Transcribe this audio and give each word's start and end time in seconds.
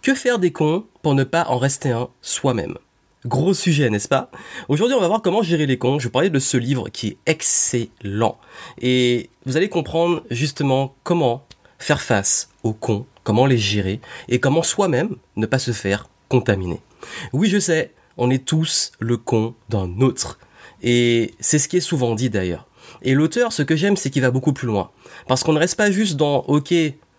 Que 0.00 0.14
faire 0.14 0.38
des 0.38 0.52
cons 0.52 0.86
pour 1.02 1.14
ne 1.14 1.24
pas 1.24 1.46
en 1.48 1.58
rester 1.58 1.90
un 1.90 2.08
soi-même? 2.22 2.78
Gros 3.26 3.52
sujet, 3.52 3.90
n'est-ce 3.90 4.08
pas? 4.08 4.30
Aujourd'hui, 4.68 4.96
on 4.96 5.00
va 5.00 5.08
voir 5.08 5.22
comment 5.22 5.42
gérer 5.42 5.66
les 5.66 5.76
cons. 5.76 5.98
Je 5.98 6.06
vais 6.06 6.12
parler 6.12 6.30
de 6.30 6.38
ce 6.38 6.56
livre 6.56 6.88
qui 6.88 7.08
est 7.08 7.18
excellent. 7.26 8.38
Et 8.80 9.28
vous 9.44 9.56
allez 9.56 9.68
comprendre 9.68 10.22
justement 10.30 10.94
comment 11.02 11.44
faire 11.78 12.00
face 12.00 12.50
aux 12.62 12.72
cons, 12.72 13.06
comment 13.24 13.44
les 13.44 13.58
gérer 13.58 14.00
et 14.28 14.38
comment 14.38 14.62
soi-même 14.62 15.16
ne 15.36 15.46
pas 15.46 15.58
se 15.58 15.72
faire 15.72 16.08
contaminer. 16.28 16.80
Oui, 17.32 17.48
je 17.48 17.58
sais, 17.58 17.92
on 18.16 18.30
est 18.30 18.44
tous 18.44 18.92
le 19.00 19.16
con 19.16 19.54
d'un 19.68 20.00
autre. 20.00 20.38
Et 20.80 21.34
c'est 21.40 21.58
ce 21.58 21.66
qui 21.66 21.78
est 21.78 21.80
souvent 21.80 22.14
dit 22.14 22.30
d'ailleurs. 22.30 22.66
Et 23.02 23.14
l'auteur, 23.14 23.52
ce 23.52 23.62
que 23.62 23.74
j'aime, 23.74 23.96
c'est 23.96 24.10
qu'il 24.10 24.22
va 24.22 24.30
beaucoup 24.30 24.52
plus 24.52 24.68
loin. 24.68 24.90
Parce 25.26 25.42
qu'on 25.42 25.52
ne 25.52 25.58
reste 25.58 25.76
pas 25.76 25.90
juste 25.90 26.16
dans, 26.16 26.44
ok, 26.46 26.72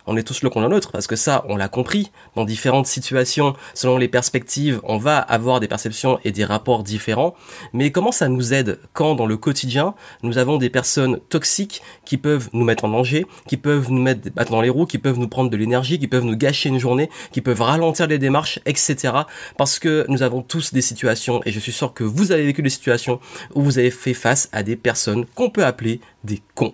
on 0.06 0.18
est 0.18 0.24
tous 0.24 0.42
le 0.42 0.50
con 0.50 0.62
d'un 0.62 0.72
autre, 0.72 0.92
parce 0.92 1.08
que 1.08 1.16
ça, 1.16 1.46
on 1.50 1.58
l'a 1.58 1.68
compris, 1.68 2.12
dans 2.36 2.46
différentes 2.46 2.88
situations, 2.88 3.56
selon 3.74 3.98
les 3.98 4.08
perspectives, 4.08 4.80
on 4.84 4.98
va 4.98 5.18
avoir 5.18 5.60
des 5.60 5.68
perceptions 5.68 6.20
et 6.24 6.32
des 6.32 6.46
rapports 6.46 6.84
différents, 6.84 7.36
mais 7.74 7.92
comment 7.92 8.12
ça 8.12 8.28
nous 8.28 8.54
aide 8.54 8.80
quand 8.94 9.16
dans 9.16 9.26
le 9.26 9.38
quotidien, 9.38 9.94
nous 10.24 10.38
avons 10.38 10.58
des 10.58 10.70
personnes 10.70 11.20
toxiques 11.30 11.82
qui 12.06 12.18
peuvent 12.18 12.50
nous 12.54 12.64
mettre 12.64 12.86
en 12.86 12.90
danger, 12.90 13.26
qui 13.48 13.58
peuvent 13.58 13.92
nous 13.92 14.02
mettre 14.02 14.22
des 14.22 14.30
bâtons 14.30 14.56
dans 14.56 14.62
les 14.62 14.70
roues, 14.70 14.86
qui 14.86 14.98
peuvent 14.98 15.20
nous 15.20 15.28
prendre 15.28 15.50
de 15.50 15.58
l'énergie, 15.58 16.00
qui 16.00 16.08
peuvent 16.08 16.26
nous 16.26 16.38
gâcher 16.38 16.70
une 16.70 16.80
journée, 16.80 17.10
qui 17.32 17.42
peuvent 17.42 17.62
ralentir 17.62 18.08
les 18.08 18.18
démarches, 18.18 18.60
etc. 18.66 19.14
Parce 19.58 19.80
que 19.80 20.06
nous 20.10 20.24
avons 20.24 20.42
tous 20.42 20.74
des 20.74 20.82
situations, 20.82 21.42
et 21.46 21.52
je 21.52 21.60
suis 21.60 21.72
sûr 21.72 21.94
que 21.94 22.04
vous 22.04 22.32
avez 22.32 22.46
vécu 22.46 22.62
des 22.62 22.70
situations 22.70 23.20
où 23.54 23.62
vous 23.62 23.80
avez 23.80 23.92
fait 23.92 24.14
face 24.14 24.50
à 24.52 24.64
des 24.64 24.76
personnes 24.76 25.26
qu'on 25.36 25.50
peut 25.50 25.66
appeler 25.66 26.02
des 26.24 26.42
cons. 26.56 26.74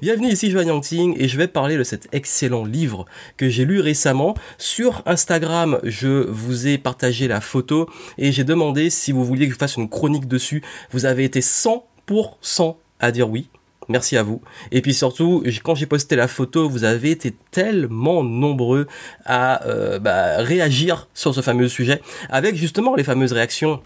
Bienvenue 0.00 0.28
ici 0.28 0.50
Joanne 0.50 0.68
Yangting 0.68 1.14
et 1.18 1.28
je 1.28 1.36
vais 1.36 1.48
parler 1.48 1.76
de 1.76 1.84
cet 1.84 2.08
excellent 2.12 2.64
livre 2.66 3.06
que 3.36 3.48
j'ai 3.48 3.64
lu 3.64 3.80
récemment. 3.80 4.34
Sur 4.58 5.02
Instagram, 5.06 5.78
je 5.84 6.26
vous 6.28 6.66
ai 6.66 6.78
partagé 6.78 7.28
la 7.28 7.40
photo 7.40 7.88
et 8.18 8.32
j'ai 8.32 8.44
demandé 8.44 8.90
si 8.90 9.12
vous 9.12 9.24
vouliez 9.24 9.46
que 9.46 9.54
je 9.54 9.58
fasse 9.58 9.76
une 9.76 9.88
chronique 9.88 10.28
dessus. 10.28 10.62
Vous 10.90 11.06
avez 11.06 11.24
été 11.24 11.40
100% 11.40 12.76
à 13.00 13.10
dire 13.12 13.28
oui. 13.30 13.48
Merci 13.88 14.16
à 14.16 14.22
vous. 14.22 14.42
Et 14.72 14.82
puis 14.82 14.94
surtout, 14.94 15.44
quand 15.62 15.76
j'ai 15.76 15.86
posté 15.86 16.16
la 16.16 16.26
photo, 16.26 16.68
vous 16.68 16.84
avez 16.84 17.12
été 17.12 17.34
tellement 17.52 18.24
nombreux 18.24 18.88
à 19.24 19.64
euh, 19.66 19.98
bah, 20.00 20.38
réagir 20.38 21.08
sur 21.14 21.34
ce 21.34 21.40
fameux 21.40 21.68
sujet, 21.68 22.00
avec 22.28 22.56
justement 22.56 22.96
les 22.96 23.04
fameuses 23.04 23.32
réactions 23.32 23.80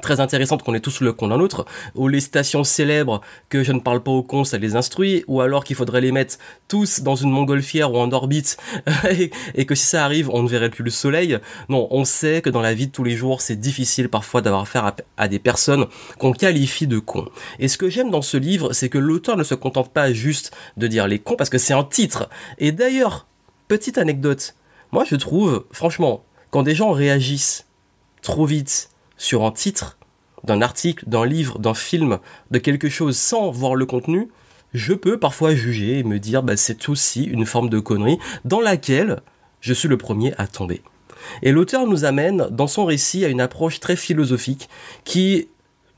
très 0.00 0.20
intéressante 0.20 0.62
qu'on 0.62 0.74
est 0.74 0.80
tous 0.80 1.00
le 1.00 1.12
con 1.12 1.28
d'un 1.28 1.40
autre, 1.40 1.66
ou 1.94 2.08
les 2.08 2.20
stations 2.20 2.64
célèbres 2.64 3.20
que 3.48 3.62
je 3.62 3.72
ne 3.72 3.80
parle 3.80 4.02
pas 4.02 4.10
aux 4.10 4.22
cons, 4.22 4.44
ça 4.44 4.58
les 4.58 4.76
instruit, 4.76 5.24
ou 5.26 5.40
alors 5.40 5.64
qu'il 5.64 5.76
faudrait 5.76 6.00
les 6.00 6.12
mettre 6.12 6.36
tous 6.68 7.00
dans 7.00 7.16
une 7.16 7.30
montgolfière 7.30 7.92
ou 7.92 7.98
en 7.98 8.10
orbite, 8.12 8.56
et, 9.54 9.66
que 9.66 9.74
si 9.74 9.86
ça 9.86 10.04
arrive, 10.04 10.30
on 10.30 10.42
ne 10.42 10.48
verrait 10.48 10.70
plus 10.70 10.84
le 10.84 10.90
soleil. 10.90 11.38
Non, 11.68 11.88
on 11.90 12.04
sait 12.04 12.42
que 12.42 12.50
dans 12.50 12.60
la 12.60 12.74
vie 12.74 12.86
de 12.86 12.92
tous 12.92 13.04
les 13.04 13.16
jours, 13.16 13.40
c'est 13.40 13.56
difficile 13.56 14.08
parfois 14.08 14.42
d'avoir 14.42 14.62
affaire 14.62 14.92
à, 15.16 15.28
des 15.28 15.38
personnes 15.38 15.86
qu'on 16.18 16.32
qualifie 16.32 16.86
de 16.86 16.98
cons. 16.98 17.28
Et 17.58 17.68
ce 17.68 17.78
que 17.78 17.88
j'aime 17.88 18.10
dans 18.10 18.22
ce 18.22 18.36
livre, 18.36 18.72
c'est 18.72 18.88
que 18.88 18.98
l'auteur 18.98 19.36
ne 19.36 19.44
se 19.44 19.54
contente 19.54 19.92
pas 19.92 20.12
juste 20.12 20.52
de 20.76 20.86
dire 20.86 21.08
les 21.08 21.18
cons, 21.18 21.36
parce 21.36 21.50
que 21.50 21.58
c'est 21.58 21.74
un 21.74 21.84
titre. 21.84 22.28
Et 22.58 22.72
d'ailleurs, 22.72 23.26
petite 23.68 23.98
anecdote, 23.98 24.54
moi 24.92 25.04
je 25.04 25.16
trouve, 25.16 25.64
franchement, 25.72 26.24
quand 26.50 26.62
des 26.62 26.74
gens 26.74 26.92
réagissent 26.92 27.66
trop 28.22 28.46
vite, 28.46 28.90
sur 29.16 29.44
un 29.44 29.52
titre 29.52 29.98
d'un 30.44 30.62
article, 30.62 31.08
d'un 31.08 31.26
livre, 31.26 31.58
d'un 31.58 31.74
film, 31.74 32.18
de 32.50 32.58
quelque 32.58 32.88
chose 32.88 33.16
sans 33.16 33.50
voir 33.50 33.74
le 33.74 33.86
contenu, 33.86 34.28
je 34.74 34.94
peux 34.94 35.18
parfois 35.18 35.54
juger 35.54 35.98
et 35.98 36.04
me 36.04 36.18
dire 36.18 36.42
bah, 36.42 36.56
c'est 36.56 36.88
aussi 36.88 37.24
une 37.24 37.46
forme 37.46 37.68
de 37.68 37.80
connerie 37.80 38.18
dans 38.44 38.60
laquelle 38.60 39.22
je 39.60 39.72
suis 39.72 39.88
le 39.88 39.96
premier 39.96 40.34
à 40.38 40.46
tomber. 40.46 40.82
Et 41.42 41.50
l'auteur 41.50 41.86
nous 41.86 42.04
amène 42.04 42.48
dans 42.50 42.66
son 42.66 42.84
récit 42.84 43.24
à 43.24 43.28
une 43.28 43.40
approche 43.40 43.80
très 43.80 43.96
philosophique 43.96 44.68
qui 45.04 45.48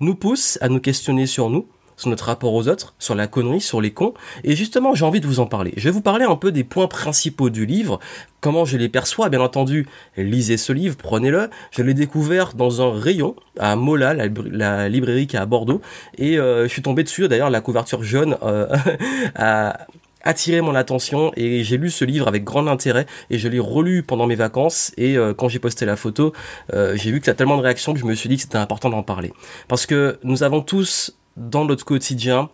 nous 0.01 0.15
pousse 0.15 0.59
à 0.61 0.69
nous 0.69 0.81
questionner 0.81 1.27
sur 1.27 1.51
nous, 1.51 1.67
sur 1.99 2.09
notre 2.09 2.25
rapport 2.25 2.55
aux 2.55 2.69
autres, 2.69 2.95
sur 2.99 3.15
la 3.15 3.27
connerie, 3.27 3.61
sur 3.61 3.83
les 3.83 3.91
cons. 3.91 4.15
Et 4.45 4.57
justement, 4.57 4.95
j'ai 4.95 5.05
envie 5.05 5.21
de 5.21 5.27
vous 5.27 5.41
en 5.41 5.47
parler. 5.47 5.75
Je 5.77 5.85
vais 5.85 5.91
vous 5.91 6.01
parler 6.01 6.25
un 6.25 6.37
peu 6.37 6.53
des 6.53 6.65
points 6.65 6.87
principaux 6.87 7.51
du 7.51 7.67
livre, 7.67 7.99
comment 8.41 8.65
je 8.65 8.79
les 8.79 8.89
perçois. 8.89 9.29
Bien 9.29 9.41
entendu, 9.41 9.87
lisez 10.17 10.57
ce 10.57 10.73
livre, 10.73 10.97
prenez-le. 10.97 11.51
Je 11.73 11.83
l'ai 11.83 11.95
découvert 11.95 12.55
dans 12.55 12.81
un 12.81 12.99
rayon 12.99 13.35
à 13.59 13.77
Mola, 13.77 14.15
la, 14.15 14.89
librairie 14.89 15.27
qui 15.27 15.37
est 15.37 15.41
à 15.41 15.47
Bordeaux. 15.47 15.83
Et 16.17 16.39
euh, 16.39 16.65
je 16.65 16.69
suis 16.69 16.83
tombé 16.83 17.03
dessus. 17.03 17.27
D'ailleurs, 17.29 17.51
la 17.51 17.61
couverture 17.61 18.03
jaune 18.03 18.37
euh, 18.43 18.69
a 19.35 19.87
attiré 20.23 20.61
mon 20.61 20.75
attention 20.75 21.33
et 21.37 21.63
j'ai 21.63 21.79
lu 21.79 21.91
ce 21.91 22.05
livre 22.05 22.27
avec 22.27 22.43
grand 22.43 22.67
intérêt 22.67 23.07
et 23.31 23.39
je 23.39 23.49
l'ai 23.49 23.61
relu 23.61 24.03
pendant 24.03 24.27
mes 24.27 24.35
vacances 24.35 24.93
et 24.97 25.17
euh, 25.17 25.33
quand 25.33 25.49
j'ai 25.49 25.61
posté 25.61 25.87
la 25.87 25.95
photo 25.95 26.33
j'ai 26.73 27.13
vu 27.13 27.21
que 27.21 27.27
ça 27.27 27.31
a 27.31 27.35
tellement 27.35 27.57
de 27.57 27.63
réactions 27.63 27.95
que 27.95 28.01
je 28.01 28.05
me 28.05 28.15
suis 28.15 28.29
dit 28.29 28.35
que 28.35 28.43
c'était 28.43 28.59
important 28.59 28.91
d'en 28.91 29.05
parler 29.05 29.33
parce 29.69 29.87
que 29.87 30.19
nous 30.25 30.43
avons 30.43 30.61
tous 30.61 31.18
dans 31.39 31.65
notre 31.65 31.85
quotidien 31.85 32.51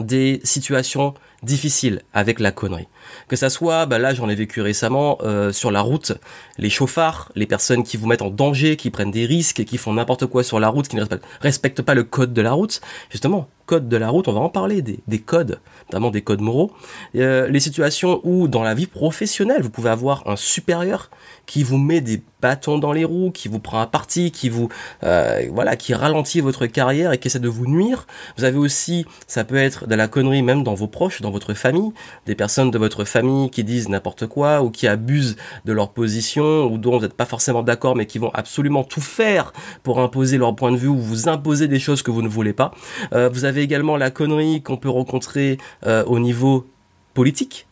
des 0.00 0.40
situations 0.44 1.14
difficiles 1.42 2.02
avec 2.12 2.40
la 2.40 2.52
connerie. 2.52 2.88
Que 3.28 3.36
ça 3.36 3.50
soit, 3.50 3.86
bah 3.86 3.98
là 3.98 4.14
j'en 4.14 4.28
ai 4.28 4.34
vécu 4.34 4.60
récemment 4.60 5.18
euh, 5.22 5.52
sur 5.52 5.70
la 5.70 5.80
route, 5.80 6.12
les 6.58 6.70
chauffards, 6.70 7.30
les 7.34 7.46
personnes 7.46 7.82
qui 7.82 7.96
vous 7.96 8.06
mettent 8.06 8.22
en 8.22 8.30
danger, 8.30 8.76
qui 8.76 8.90
prennent 8.90 9.10
des 9.10 9.26
risques, 9.26 9.64
qui 9.64 9.78
font 9.78 9.92
n'importe 9.92 10.26
quoi 10.26 10.42
sur 10.42 10.60
la 10.60 10.68
route, 10.68 10.88
qui 10.88 10.96
ne 10.96 11.04
respectent 11.40 11.82
pas 11.82 11.94
le 11.94 12.04
code 12.04 12.32
de 12.32 12.42
la 12.42 12.52
route. 12.52 12.80
Justement, 13.10 13.48
code 13.66 13.88
de 13.88 13.96
la 13.96 14.10
route, 14.10 14.28
on 14.28 14.32
va 14.32 14.40
en 14.40 14.48
parler, 14.48 14.82
des, 14.82 15.00
des 15.06 15.18
codes, 15.18 15.60
notamment 15.88 16.10
des 16.10 16.22
codes 16.22 16.40
moraux. 16.40 16.72
Euh, 17.16 17.48
les 17.48 17.60
situations 17.60 18.20
où 18.24 18.46
dans 18.46 18.62
la 18.62 18.74
vie 18.74 18.86
professionnelle, 18.86 19.62
vous 19.62 19.70
pouvez 19.70 19.90
avoir 19.90 20.28
un 20.28 20.36
supérieur 20.36 21.10
qui 21.46 21.62
vous 21.62 21.78
met 21.78 22.00
des 22.00 22.22
bâtons 22.42 22.76
dans 22.76 22.92
les 22.92 23.04
roues, 23.04 23.30
qui 23.30 23.48
vous 23.48 23.58
prend 23.58 23.80
un 23.80 23.86
parti, 23.86 24.30
qui 24.30 24.50
vous 24.50 24.68
euh, 25.02 25.46
voilà, 25.50 25.76
qui 25.76 25.94
ralentit 25.94 26.40
votre 26.40 26.66
carrière 26.66 27.12
et 27.12 27.18
qui 27.18 27.28
essaie 27.28 27.38
de 27.38 27.48
vous 27.48 27.66
nuire. 27.66 28.06
Vous 28.36 28.44
avez 28.44 28.58
aussi, 28.58 29.06
ça 29.26 29.44
peut 29.44 29.56
être 29.56 29.86
de 29.86 29.94
la 29.94 30.08
connerie 30.08 30.42
même 30.42 30.62
dans 30.62 30.74
vos 30.74 30.86
proches, 30.86 31.22
dans 31.22 31.30
votre 31.30 31.54
famille, 31.54 31.92
des 32.26 32.34
personnes 32.34 32.70
de 32.70 32.78
votre 32.78 32.93
famille 33.02 33.50
qui 33.50 33.64
disent 33.64 33.88
n'importe 33.88 34.28
quoi 34.28 34.62
ou 34.62 34.70
qui 34.70 34.86
abusent 34.86 35.34
de 35.64 35.72
leur 35.72 35.90
position 35.90 36.66
ou 36.66 36.78
dont 36.78 36.98
vous 36.98 37.02
n'êtes 37.02 37.14
pas 37.14 37.26
forcément 37.26 37.64
d'accord 37.64 37.96
mais 37.96 38.06
qui 38.06 38.20
vont 38.20 38.30
absolument 38.34 38.84
tout 38.84 39.00
faire 39.00 39.52
pour 39.82 39.98
imposer 39.98 40.38
leur 40.38 40.54
point 40.54 40.70
de 40.70 40.76
vue 40.76 40.86
ou 40.86 40.98
vous 40.98 41.28
imposer 41.28 41.66
des 41.66 41.80
choses 41.80 42.02
que 42.02 42.12
vous 42.12 42.22
ne 42.22 42.28
voulez 42.28 42.52
pas. 42.52 42.70
Euh, 43.12 43.28
vous 43.28 43.44
avez 43.44 43.62
également 43.62 43.96
la 43.96 44.12
connerie 44.12 44.62
qu'on 44.62 44.76
peut 44.76 44.88
rencontrer 44.90 45.58
euh, 45.86 46.04
au 46.04 46.20
niveau 46.20 46.66
politique 47.14 47.66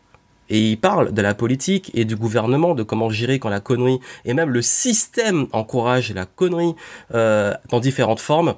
et 0.52 0.72
il 0.72 0.76
parle 0.78 1.12
de 1.12 1.22
la 1.22 1.34
politique 1.34 1.90
et 1.94 2.04
du 2.04 2.14
gouvernement, 2.14 2.74
de 2.74 2.82
comment 2.82 3.08
gérer 3.08 3.38
quand 3.38 3.48
la 3.48 3.60
connerie, 3.60 4.00
et 4.26 4.34
même 4.34 4.50
le 4.50 4.60
système 4.60 5.46
encourage 5.52 6.12
la 6.12 6.26
connerie 6.26 6.74
euh, 7.14 7.54
dans 7.70 7.80
différentes 7.80 8.20
formes. 8.20 8.54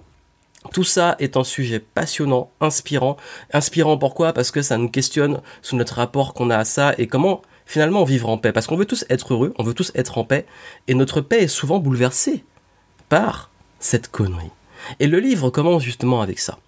Tout 0.72 0.84
ça 0.84 1.16
est 1.18 1.36
un 1.36 1.44
sujet 1.44 1.78
passionnant, 1.78 2.50
inspirant. 2.60 3.16
Inspirant 3.52 3.98
pourquoi? 3.98 4.32
Parce 4.32 4.50
que 4.50 4.62
ça 4.62 4.76
nous 4.76 4.88
questionne 4.88 5.40
sur 5.62 5.76
notre 5.76 5.94
rapport 5.94 6.34
qu'on 6.34 6.50
a 6.50 6.56
à 6.56 6.64
ça 6.64 6.94
et 6.98 7.06
comment 7.06 7.42
finalement 7.66 8.04
vivre 8.04 8.28
en 8.28 8.38
paix. 8.38 8.52
Parce 8.52 8.66
qu'on 8.66 8.76
veut 8.76 8.86
tous 8.86 9.04
être 9.10 9.34
heureux, 9.34 9.54
on 9.58 9.62
veut 9.62 9.74
tous 9.74 9.92
être 9.94 10.18
en 10.18 10.24
paix, 10.24 10.46
et 10.88 10.94
notre 10.94 11.20
paix 11.20 11.42
est 11.42 11.48
souvent 11.48 11.78
bouleversée 11.78 12.44
par 13.08 13.50
cette 13.78 14.10
connerie. 14.10 14.50
Et 15.00 15.06
le 15.06 15.18
livre 15.18 15.50
commence 15.50 15.82
justement 15.82 16.20
avec 16.20 16.38
ça. 16.38 16.58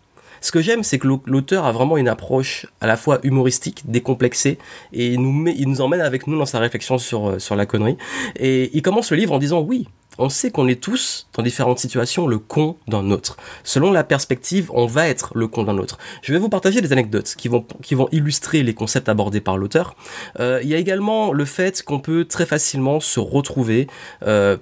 Ce 0.41 0.53
que 0.53 0.61
j'aime, 0.61 0.83
c'est 0.83 0.99
que 0.99 1.09
l'auteur 1.27 1.65
a 1.65 1.73
vraiment 1.73 1.97
une 1.97 2.09
approche 2.09 2.67
à 2.81 2.87
la 2.87 2.97
fois 2.97 3.19
humoristique, 3.23 3.83
décomplexée, 3.91 4.59
et 4.93 5.09
il 5.09 5.21
nous, 5.21 5.33
met, 5.33 5.55
il 5.57 5.69
nous 5.69 5.81
emmène 5.81 6.03
avec 6.03 6.27
nous 6.27 6.39
dans 6.39 6.47
sa 6.47 6.59
réflexion 6.59 6.99
sur, 6.99 7.31
euh, 7.31 7.39
sur 7.39 7.57
la 7.57 7.67
connerie. 7.67 7.97
Et 8.37 8.71
il 8.77 8.83
commence 8.83 9.11
le 9.11 9.17
livre 9.17 9.33
en 9.33 9.39
disant 9.39 9.61
oui, 9.61 9.89
on 10.19 10.29
sait 10.29 10.51
qu'on 10.51 10.69
est 10.69 10.81
tous, 10.81 11.29
dans 11.35 11.43
différentes 11.43 11.79
situations, 11.79 12.27
le 12.27 12.39
con 12.39 12.77
d'un 12.89 13.11
autre. 13.11 13.37
Selon 13.65 13.93
la 13.93 14.05
perspective, 14.05 14.71
on 14.73 14.87
va 14.87 15.09
être 15.09 15.33
le 15.35 15.49
con 15.49 15.65
d'un 15.65 15.79
autre. 15.79 15.99
Je 16.23 16.33
vais 16.33 16.39
vous 16.39 16.49
partager 16.49 16.81
des 16.81 16.93
anecdotes 16.93 17.35
qui 17.37 17.49
vont, 17.49 17.67
illustrer 18.13 18.63
les 18.63 18.75
concepts 18.75 19.09
abordés 19.09 19.41
par 19.41 19.59
l'auteur. 19.59 19.97
Euh, 20.41 20.61
il 20.63 20.69
y 20.69 20.75
a 20.75 20.79
également 20.79 21.33
le 21.33 21.45
fait 21.45 21.83
qu'on 21.83 22.01
peut 22.01 22.25
très 22.25 22.47
facilement 22.47 23.01
se 23.01 23.21
retrouver 23.21 23.89
euh, 24.27 24.57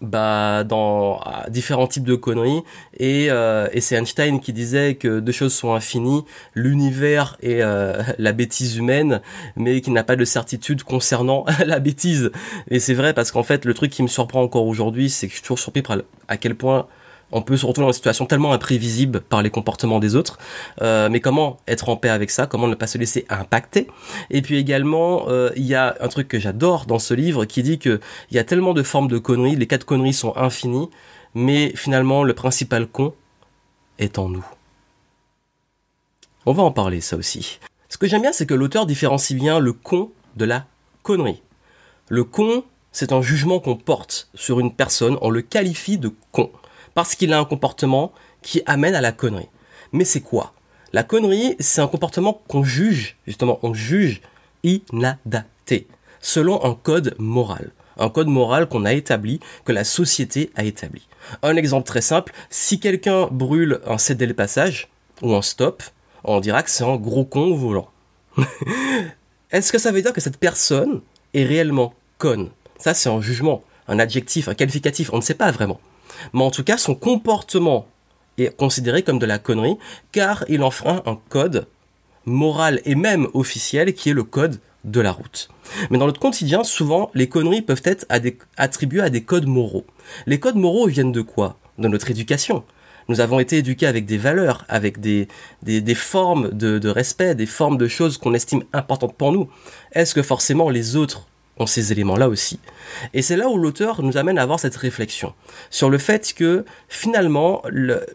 bah, 0.00 0.64
dans 0.64 1.20
différents 1.48 1.86
types 1.86 2.04
de 2.04 2.14
conneries. 2.14 2.62
Et, 2.98 3.26
euh, 3.30 3.68
et 3.72 3.80
c'est 3.80 3.96
Einstein 3.96 4.40
qui 4.40 4.52
disait 4.52 4.94
que 4.94 5.20
deux 5.20 5.32
choses 5.32 5.54
sont 5.54 5.74
infinies, 5.74 6.24
l'univers 6.54 7.36
et 7.40 7.62
euh, 7.62 8.02
la 8.18 8.32
bêtise 8.32 8.76
humaine, 8.76 9.20
mais 9.56 9.80
qui 9.80 9.90
n'a 9.90 10.04
pas 10.04 10.16
de 10.16 10.24
certitude 10.24 10.82
concernant 10.82 11.44
la 11.66 11.78
bêtise. 11.78 12.30
Et 12.70 12.78
c'est 12.78 12.94
vrai 12.94 13.14
parce 13.14 13.30
qu'en 13.30 13.42
fait, 13.42 13.64
le 13.64 13.74
truc 13.74 13.90
qui 13.90 14.02
me 14.02 14.08
surprend 14.08 14.42
encore 14.42 14.66
aujourd'hui, 14.66 15.10
c'est 15.10 15.26
que 15.26 15.32
je 15.32 15.36
suis 15.36 15.42
toujours 15.42 15.58
surpris 15.58 15.82
par 15.82 15.98
à 16.28 16.36
quel 16.36 16.54
point 16.54 16.86
on 17.32 17.42
peut 17.42 17.56
se 17.56 17.66
retrouver 17.66 17.86
dans 17.86 17.90
une 17.90 17.94
situation 17.94 18.26
tellement 18.26 18.52
imprévisible 18.52 19.20
par 19.20 19.42
les 19.42 19.50
comportements 19.50 19.98
des 19.98 20.16
autres. 20.16 20.38
Euh, 20.82 21.08
mais 21.08 21.20
comment 21.20 21.58
être 21.66 21.88
en 21.88 21.96
paix 21.96 22.08
avec 22.08 22.30
ça? 22.30 22.46
Comment 22.46 22.68
ne 22.68 22.74
pas 22.74 22.86
se 22.86 22.98
laisser 22.98 23.26
impacter? 23.28 23.88
Et 24.30 24.42
puis 24.42 24.56
également, 24.56 25.28
euh, 25.28 25.50
il 25.56 25.64
y 25.64 25.74
a 25.74 25.96
un 26.00 26.08
truc 26.08 26.28
que 26.28 26.38
j'adore 26.38 26.86
dans 26.86 26.98
ce 26.98 27.14
livre 27.14 27.44
qui 27.44 27.62
dit 27.62 27.78
que 27.78 28.00
il 28.30 28.36
y 28.36 28.38
a 28.38 28.44
tellement 28.44 28.74
de 28.74 28.82
formes 28.82 29.08
de 29.08 29.18
conneries, 29.18 29.56
les 29.56 29.66
quatre 29.66 29.84
conneries 29.84 30.12
sont 30.12 30.36
infinies, 30.36 30.90
mais 31.34 31.72
finalement 31.76 32.24
le 32.24 32.34
principal 32.34 32.86
con 32.86 33.14
est 33.98 34.18
en 34.18 34.28
nous. 34.28 34.46
On 36.46 36.52
va 36.52 36.62
en 36.62 36.72
parler 36.72 37.00
ça 37.00 37.16
aussi. 37.16 37.60
Ce 37.88 37.98
que 37.98 38.06
j'aime 38.06 38.22
bien, 38.22 38.32
c'est 38.32 38.46
que 38.46 38.54
l'auteur 38.54 38.86
différencie 38.86 39.38
bien 39.38 39.58
le 39.58 39.72
con 39.72 40.10
de 40.36 40.44
la 40.44 40.66
connerie. 41.02 41.42
Le 42.08 42.24
con 42.24 42.64
c'est 42.92 43.12
un 43.12 43.22
jugement 43.22 43.60
qu'on 43.60 43.76
porte 43.76 44.28
sur 44.34 44.60
une 44.60 44.72
personne, 44.72 45.16
on 45.20 45.30
le 45.30 45.42
qualifie 45.42 45.98
de 45.98 46.12
con, 46.32 46.50
parce 46.94 47.14
qu'il 47.14 47.32
a 47.32 47.38
un 47.38 47.44
comportement 47.44 48.12
qui 48.42 48.62
amène 48.66 48.94
à 48.94 49.00
la 49.00 49.12
connerie. 49.12 49.48
Mais 49.92 50.04
c'est 50.04 50.20
quoi? 50.20 50.52
La 50.92 51.02
connerie, 51.02 51.56
c'est 51.60 51.80
un 51.80 51.86
comportement 51.86 52.42
qu'on 52.48 52.64
juge, 52.64 53.16
justement, 53.26 53.58
on 53.62 53.74
juge 53.74 54.22
inadapté, 54.62 55.86
selon 56.20 56.64
un 56.64 56.74
code 56.74 57.14
moral. 57.18 57.70
Un 57.96 58.08
code 58.08 58.28
moral 58.28 58.68
qu'on 58.68 58.84
a 58.84 58.92
établi, 58.92 59.40
que 59.64 59.72
la 59.72 59.84
société 59.84 60.50
a 60.56 60.64
établi. 60.64 61.06
Un 61.42 61.56
exemple 61.56 61.86
très 61.86 62.00
simple, 62.00 62.32
si 62.48 62.80
quelqu'un 62.80 63.28
brûle 63.30 63.80
un 63.86 63.98
cédé 63.98 64.26
le 64.26 64.34
passage, 64.34 64.88
ou 65.22 65.34
un 65.34 65.42
stop, 65.42 65.82
on 66.24 66.40
dira 66.40 66.62
que 66.62 66.70
c'est 66.70 66.84
un 66.84 66.96
gros 66.96 67.24
con 67.24 67.52
au 67.52 67.56
volant. 67.56 67.88
Est-ce 69.50 69.72
que 69.72 69.78
ça 69.78 69.92
veut 69.92 70.02
dire 70.02 70.12
que 70.12 70.20
cette 70.20 70.38
personne 70.38 71.02
est 71.34 71.44
réellement 71.44 71.94
conne? 72.18 72.50
Ça, 72.78 72.94
c'est 72.94 73.10
un 73.10 73.20
jugement, 73.20 73.62
un 73.88 73.98
adjectif, 73.98 74.48
un 74.48 74.54
qualificatif, 74.54 75.12
on 75.12 75.16
ne 75.16 75.22
sait 75.22 75.34
pas 75.34 75.50
vraiment. 75.50 75.80
Mais 76.32 76.42
en 76.42 76.50
tout 76.50 76.64
cas, 76.64 76.76
son 76.76 76.94
comportement 76.94 77.86
est 78.38 78.56
considéré 78.56 79.02
comme 79.02 79.18
de 79.18 79.26
la 79.26 79.38
connerie, 79.38 79.76
car 80.12 80.44
il 80.48 80.62
enfreint 80.62 81.02
un 81.06 81.18
code 81.28 81.66
moral 82.26 82.80
et 82.84 82.94
même 82.94 83.28
officiel 83.34 83.94
qui 83.94 84.10
est 84.10 84.14
le 84.14 84.24
code 84.24 84.60
de 84.84 85.00
la 85.00 85.12
route. 85.12 85.48
Mais 85.90 85.98
dans 85.98 86.06
notre 86.06 86.20
quotidien, 86.20 86.64
souvent, 86.64 87.10
les 87.14 87.28
conneries 87.28 87.62
peuvent 87.62 87.82
être 87.84 88.06
attribuées 88.56 89.02
à 89.02 89.10
des 89.10 89.22
codes 89.22 89.46
moraux. 89.46 89.84
Les 90.26 90.40
codes 90.40 90.56
moraux 90.56 90.86
viennent 90.86 91.12
de 91.12 91.22
quoi? 91.22 91.58
De 91.78 91.88
notre 91.88 92.10
éducation. 92.10 92.64
Nous 93.08 93.20
avons 93.20 93.40
été 93.40 93.58
éduqués 93.58 93.86
avec 93.86 94.06
des 94.06 94.18
valeurs, 94.18 94.64
avec 94.68 95.00
des, 95.00 95.26
formes 95.94 96.50
de, 96.50 96.78
de, 96.78 96.88
respect, 96.88 97.34
des 97.34 97.46
formes 97.46 97.76
de 97.76 97.88
choses 97.88 98.18
qu'on 98.18 98.34
estime 98.34 98.62
importantes 98.72 99.16
pour 99.16 99.32
nous. 99.32 99.48
Est-ce 99.92 100.14
que 100.14 100.22
forcément 100.22 100.70
les 100.70 100.96
autres 100.96 101.26
ces 101.66 101.92
éléments-là 101.92 102.28
aussi 102.28 102.58
Et 103.14 103.22
c'est 103.22 103.36
là 103.36 103.48
où 103.48 103.56
l'auteur 103.56 104.02
nous 104.02 104.16
amène 104.16 104.38
à 104.38 104.42
avoir 104.42 104.60
cette 104.60 104.76
réflexion 104.76 105.34
sur 105.70 105.90
le 105.90 105.98
fait 105.98 106.32
que 106.34 106.64
finalement, 106.88 107.62
le, 107.68 108.06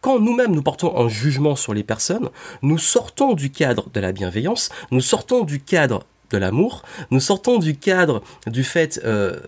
quand 0.00 0.20
nous-mêmes 0.20 0.52
nous 0.52 0.62
portons 0.62 0.96
un 0.96 1.08
jugement 1.08 1.56
sur 1.56 1.74
les 1.74 1.82
personnes, 1.82 2.30
nous 2.62 2.78
sortons 2.78 3.34
du 3.34 3.50
cadre 3.50 3.88
de 3.92 4.00
la 4.00 4.12
bienveillance, 4.12 4.70
nous 4.90 5.00
sortons 5.00 5.44
du 5.44 5.60
cadre 5.60 6.04
de 6.30 6.38
l'amour, 6.38 6.82
nous 7.10 7.20
sortons 7.20 7.58
du 7.58 7.76
cadre 7.76 8.22
du 8.46 8.64
fait 8.64 9.00
euh, 9.04 9.38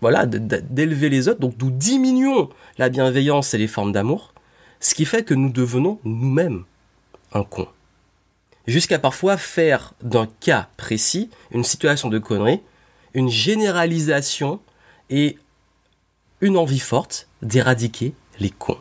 voilà, 0.00 0.26
d'élever 0.26 1.08
les 1.08 1.28
autres, 1.28 1.40
donc 1.40 1.54
nous 1.60 1.70
diminuons 1.70 2.48
la 2.78 2.88
bienveillance 2.88 3.54
et 3.54 3.58
les 3.58 3.66
formes 3.66 3.92
d'amour, 3.92 4.32
ce 4.80 4.94
qui 4.94 5.04
fait 5.04 5.24
que 5.24 5.34
nous 5.34 5.50
devenons 5.50 5.98
nous-mêmes 6.04 6.64
un 7.32 7.42
con. 7.42 7.66
Jusqu'à 8.66 8.98
parfois 8.98 9.36
faire 9.36 9.94
d'un 10.02 10.28
cas 10.40 10.68
précis, 10.76 11.30
une 11.50 11.64
situation 11.64 12.08
de 12.08 12.18
connerie, 12.18 12.60
une 13.14 13.28
généralisation 13.28 14.60
et 15.10 15.38
une 16.40 16.56
envie 16.56 16.78
forte 16.78 17.28
d'éradiquer 17.42 18.14
les 18.38 18.50
cons. 18.50 18.78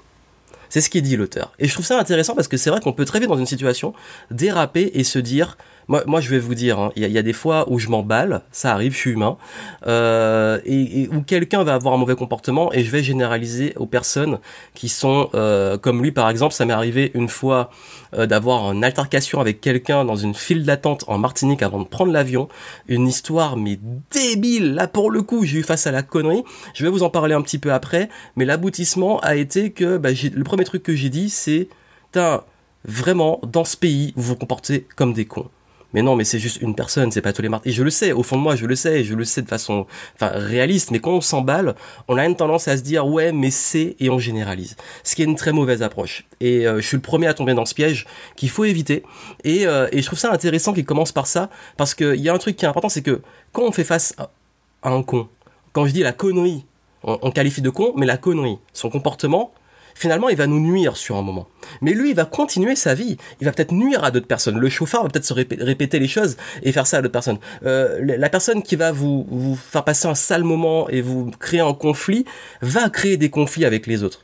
C'est 0.69 0.81
ce 0.81 0.89
qui 0.89 1.01
dit 1.01 1.15
l'auteur. 1.15 1.53
Et 1.59 1.67
je 1.67 1.73
trouve 1.73 1.85
ça 1.85 1.99
intéressant 1.99 2.35
parce 2.35 2.47
que 2.47 2.57
c'est 2.57 2.69
vrai 2.69 2.81
qu'on 2.81 2.93
peut 2.93 3.05
très 3.05 3.19
vite 3.19 3.29
dans 3.29 3.37
une 3.37 3.45
situation 3.45 3.93
déraper 4.31 4.91
et 4.93 5.03
se 5.03 5.19
dire 5.19 5.57
moi, 5.87 6.03
moi, 6.05 6.19
je 6.19 6.29
vais 6.29 6.39
vous 6.39 6.55
dire, 6.55 6.79
hein, 6.79 6.91
il 6.95 7.07
y, 7.07 7.17
a 7.17 7.21
des 7.21 7.33
fois 7.33 7.65
où 7.71 7.79
je 7.79 7.87
m'emballe, 7.87 8.41
ça 8.51 8.73
arrive, 8.73 8.93
je 8.93 8.97
suis 8.97 9.11
humain, 9.11 9.37
euh, 9.87 10.59
et, 10.65 11.07
où 11.13 11.21
quelqu'un 11.21 11.63
va 11.63 11.75
avoir 11.75 11.93
un 11.93 11.97
mauvais 11.97 12.15
comportement 12.15 12.73
et 12.73 12.83
je 12.83 12.91
vais 12.91 13.01
généraliser 13.03 13.73
aux 13.77 13.85
personnes 13.85 14.39
qui 14.73 14.89
sont 14.89 15.29
euh, 15.33 15.77
comme 15.77 16.03
lui, 16.03 16.11
par 16.11 16.29
exemple. 16.29 16.53
Ça 16.53 16.65
m'est 16.65 16.73
arrivé 16.73 17.11
une 17.13 17.29
fois 17.29 17.69
euh, 18.13 18.25
d'avoir 18.25 18.73
une 18.73 18.83
altercation 18.83 19.39
avec 19.39 19.61
quelqu'un 19.61 20.03
dans 20.03 20.17
une 20.17 20.33
file 20.33 20.65
d'attente 20.65 21.05
en 21.07 21.17
Martinique 21.17 21.61
avant 21.61 21.79
de 21.79 21.87
prendre 21.87 22.11
l'avion. 22.11 22.49
Une 22.87 23.07
histoire 23.07 23.55
mais 23.55 23.79
débile. 24.11 24.73
Là, 24.73 24.87
pour 24.87 25.09
le 25.09 25.21
coup, 25.21 25.45
j'ai 25.45 25.59
eu 25.59 25.63
face 25.63 25.87
à 25.87 25.91
la 25.91 26.03
connerie. 26.03 26.43
Je 26.73 26.83
vais 26.83 26.89
vous 26.89 27.03
en 27.03 27.09
parler 27.09 27.33
un 27.33 27.41
petit 27.41 27.59
peu 27.59 27.71
après, 27.71 28.09
mais 28.35 28.43
l'aboutissement 28.43 29.19
a 29.21 29.35
été 29.35 29.71
que 29.71 29.97
bah, 29.97 30.09
le 30.11 30.43
premier 30.43 30.65
truc 30.65 30.83
que 30.83 30.95
j'ai 30.95 31.09
dit, 31.09 31.29
c'est 31.29 31.69
vraiment, 32.85 33.39
dans 33.43 33.63
ce 33.63 33.77
pays, 33.77 34.13
vous 34.15 34.23
vous 34.23 34.35
comportez 34.35 34.87
comme 34.95 35.13
des 35.13 35.25
cons 35.25 35.49
mais 35.93 36.01
non, 36.01 36.15
mais 36.15 36.25
c'est 36.25 36.39
juste 36.39 36.61
une 36.61 36.75
personne, 36.75 37.11
c'est 37.11 37.21
pas 37.21 37.33
tous 37.33 37.41
les 37.41 37.49
martyrs. 37.49 37.71
Et 37.71 37.73
je 37.73 37.83
le 37.83 37.89
sais, 37.89 38.11
au 38.11 38.23
fond 38.23 38.35
de 38.35 38.41
moi, 38.41 38.55
je 38.55 38.65
le 38.65 38.75
sais, 38.75 39.03
je 39.03 39.13
le 39.13 39.23
sais 39.23 39.41
de 39.41 39.47
façon, 39.47 39.85
enfin, 40.15 40.31
réaliste. 40.33 40.91
Mais 40.91 40.99
quand 40.99 41.11
on 41.11 41.21
s'emballe, 41.21 41.75
on 42.07 42.17
a 42.17 42.25
une 42.25 42.35
tendance 42.35 42.67
à 42.67 42.77
se 42.77 42.83
dire, 42.83 43.07
ouais, 43.07 43.31
mais 43.31 43.51
c'est, 43.51 43.95
et 43.99 44.09
on 44.09 44.19
généralise. 44.19 44.75
Ce 45.03 45.15
qui 45.15 45.21
est 45.21 45.25
une 45.25 45.35
très 45.35 45.53
mauvaise 45.53 45.81
approche. 45.81 46.25
Et 46.41 46.67
euh, 46.67 46.81
je 46.81 46.87
suis 46.87 46.97
le 46.97 47.01
premier 47.01 47.27
à 47.27 47.33
tomber 47.33 47.53
dans 47.53 47.65
ce 47.65 47.73
piège 47.73 48.05
qu'il 48.35 48.49
faut 48.49 48.65
éviter. 48.65 49.03
Et, 49.43 49.65
euh, 49.65 49.87
et 49.91 50.01
je 50.01 50.05
trouve 50.05 50.19
ça 50.19 50.31
intéressant 50.31 50.73
qu'il 50.73 50.85
commence 50.85 51.11
par 51.11 51.27
ça, 51.27 51.49
parce 51.77 51.95
qu'il 51.95 52.15
y 52.15 52.29
a 52.29 52.33
un 52.33 52.37
truc 52.37 52.57
qui 52.57 52.65
est 52.65 52.67
important, 52.67 52.89
c'est 52.89 53.01
que 53.01 53.21
quand 53.53 53.63
on 53.63 53.71
fait 53.71 53.85
face 53.85 54.13
à, 54.17 54.29
un 54.83 55.03
con, 55.03 55.27
quand 55.71 55.85
je 55.85 55.93
dis 55.93 56.03
la 56.03 56.13
connerie, 56.13 56.65
on, 57.03 57.17
on 57.21 57.31
qualifie 57.31 57.61
de 57.61 57.69
con, 57.69 57.93
mais 57.95 58.05
la 58.05 58.17
connerie, 58.17 58.57
son 58.73 58.89
comportement, 58.89 59.51
finalement, 59.97 60.29
il 60.29 60.37
va 60.37 60.47
nous 60.47 60.59
nuire 60.59 60.95
sur 60.95 61.17
un 61.17 61.23
moment. 61.23 61.47
Mais 61.81 61.93
lui, 61.93 62.11
il 62.11 62.15
va 62.15 62.25
continuer 62.25 62.75
sa 62.75 62.93
vie. 62.93 63.17
Il 63.41 63.45
va 63.45 63.51
peut-être 63.51 63.71
nuire 63.71 64.03
à 64.03 64.11
d'autres 64.11 64.27
personnes. 64.27 64.57
Le 64.57 64.69
chauffeur 64.69 65.03
va 65.03 65.09
peut-être 65.09 65.25
se 65.25 65.33
répéter 65.33 65.99
les 65.99 66.07
choses 66.07 66.37
et 66.61 66.71
faire 66.71 66.85
ça 66.85 66.97
à 66.97 67.01
d'autres 67.01 67.11
personnes. 67.11 67.39
Euh, 67.65 67.99
la 68.03 68.29
personne 68.29 68.61
qui 68.61 68.75
va 68.75 68.91
vous, 68.91 69.25
vous 69.29 69.55
faire 69.55 69.83
passer 69.83 70.07
un 70.07 70.15
sale 70.15 70.43
moment 70.43 70.87
et 70.89 71.01
vous 71.01 71.31
créer 71.39 71.61
un 71.61 71.73
conflit 71.73 72.25
va 72.61 72.89
créer 72.89 73.17
des 73.17 73.29
conflits 73.29 73.65
avec 73.65 73.87
les 73.87 74.03
autres. 74.03 74.23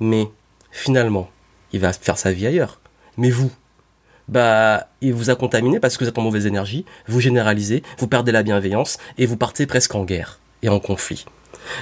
Mais 0.00 0.28
finalement, 0.70 1.28
il 1.72 1.80
va 1.80 1.92
faire 1.92 2.16
sa 2.16 2.32
vie 2.32 2.46
ailleurs. 2.46 2.80
Mais 3.18 3.30
vous, 3.30 3.52
bah, 4.28 4.88
il 5.02 5.12
vous 5.12 5.28
a 5.28 5.34
contaminé 5.34 5.78
parce 5.78 5.98
que 5.98 6.04
vous 6.04 6.08
êtes 6.08 6.18
en 6.18 6.22
mauvaise 6.22 6.46
énergie, 6.46 6.86
vous 7.06 7.20
généralisez, 7.20 7.82
vous 7.98 8.08
perdez 8.08 8.32
la 8.32 8.42
bienveillance 8.42 8.96
et 9.18 9.26
vous 9.26 9.36
partez 9.36 9.66
presque 9.66 9.94
en 9.94 10.04
guerre 10.04 10.40
et 10.62 10.70
en 10.70 10.80
conflit. 10.80 11.26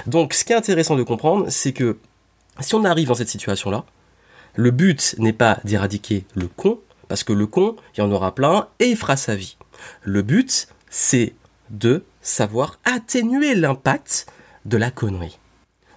Donc, 0.05 0.33
ce 0.33 0.43
qui 0.43 0.51
est 0.51 0.55
intéressant 0.55 0.95
de 0.95 1.03
comprendre, 1.03 1.45
c'est 1.49 1.71
que 1.71 1.97
si 2.61 2.75
on 2.75 2.85
arrive 2.85 3.07
dans 3.07 3.15
cette 3.15 3.29
situation-là, 3.29 3.85
le 4.55 4.71
but 4.71 5.15
n'est 5.17 5.33
pas 5.33 5.59
d'éradiquer 5.63 6.25
le 6.35 6.47
con, 6.47 6.79
parce 7.07 7.23
que 7.23 7.33
le 7.33 7.47
con, 7.47 7.75
il 7.95 7.99
y 7.99 8.03
en 8.03 8.11
aura 8.11 8.33
plein 8.35 8.67
et 8.79 8.85
il 8.85 8.97
fera 8.97 9.15
sa 9.15 9.35
vie. 9.35 9.57
Le 10.03 10.21
but, 10.21 10.67
c'est 10.89 11.33
de 11.69 12.03
savoir 12.21 12.79
atténuer 12.83 13.55
l'impact 13.55 14.27
de 14.65 14.77
la 14.77 14.91
connerie. 14.91 15.39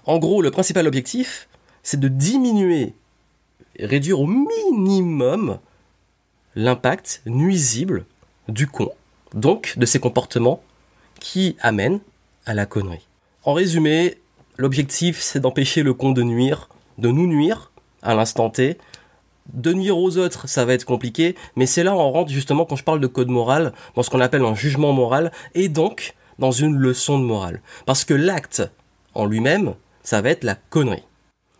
En 0.06 0.18
gros, 0.18 0.42
le 0.42 0.50
principal 0.50 0.86
objectif, 0.86 1.48
c'est 1.82 2.00
de 2.00 2.08
diminuer, 2.08 2.94
réduire 3.78 4.20
au 4.20 4.26
minimum 4.26 5.58
l'impact 6.54 7.22
nuisible 7.26 8.06
du 8.48 8.66
con, 8.66 8.90
donc 9.34 9.74
de 9.76 9.86
ses 9.86 10.00
comportements 10.00 10.62
qui 11.20 11.56
amènent 11.60 12.00
à 12.46 12.54
la 12.54 12.66
connerie. 12.66 13.06
En 13.42 13.52
résumé, 13.52 14.18
L'objectif, 14.56 15.20
c'est 15.20 15.40
d'empêcher 15.40 15.82
le 15.82 15.94
con 15.94 16.12
de 16.12 16.22
nuire, 16.22 16.68
de 16.98 17.08
nous 17.08 17.26
nuire 17.26 17.72
à 18.02 18.14
l'instant 18.14 18.50
T. 18.50 18.78
De 19.52 19.72
nuire 19.72 19.98
aux 19.98 20.16
autres, 20.16 20.48
ça 20.48 20.64
va 20.64 20.74
être 20.74 20.84
compliqué, 20.84 21.34
mais 21.56 21.66
c'est 21.66 21.82
là 21.82 21.94
où 21.94 21.98
on 21.98 22.10
rentre 22.10 22.30
justement 22.30 22.64
quand 22.64 22.76
je 22.76 22.84
parle 22.84 23.00
de 23.00 23.06
code 23.06 23.28
moral, 23.28 23.72
dans 23.94 24.02
ce 24.02 24.10
qu'on 24.10 24.20
appelle 24.20 24.44
un 24.44 24.54
jugement 24.54 24.92
moral, 24.92 25.32
et 25.54 25.68
donc 25.68 26.14
dans 26.38 26.50
une 26.50 26.76
leçon 26.76 27.18
de 27.18 27.24
morale. 27.24 27.60
Parce 27.84 28.04
que 28.04 28.14
l'acte 28.14 28.62
en 29.14 29.26
lui-même, 29.26 29.74
ça 30.02 30.20
va 30.22 30.30
être 30.30 30.44
la 30.44 30.54
connerie. 30.54 31.04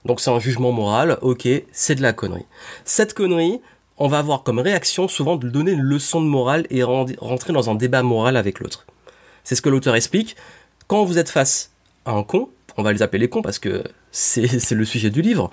Donc 0.05 0.21
c'est 0.21 0.31
un 0.31 0.39
jugement 0.39 0.73
moral, 0.73 1.19
ok, 1.21 1.49
c'est 1.73 1.95
de 1.95 2.03
la 2.03 2.13
connerie. 2.13 2.47
Cette 2.85 3.15
connerie, 3.15 3.61
on 3.99 4.09
va 4.09 4.19
avoir 4.19 4.43
comme 4.43 4.59
réaction 4.59 5.09
souvent 5.09 5.37
de 5.37 5.49
donner 5.49 5.73
une 5.73 5.83
leçon 5.83 6.21
de 6.21 6.27
morale 6.27 6.67
et 6.71 6.83
rentrer 6.83 7.53
dans 7.53 7.71
un 7.71 7.75
débat 7.75 8.03
moral 8.03 8.37
avec 8.37 8.61
l'autre. 8.61 8.87
C'est 9.45 9.55
ce 9.55 9.63
que 9.63 9.69
l'auteur 9.69 9.95
explique. 9.95 10.37
Quand 10.87 11.05
vous 11.05 11.19
êtes 11.19 11.31
face 11.31 11.71
à 12.05 12.13
un 12.13 12.23
con, 12.23 12.49
on 12.77 12.83
va 12.83 12.93
les 12.93 13.03
appeler 13.03 13.21
les 13.21 13.29
cons 13.29 13.43
parce 13.43 13.59
que 13.59 13.85
c'est 14.11 14.73
le 14.73 14.85
sujet 14.85 15.11
du 15.11 15.23
livre, 15.23 15.51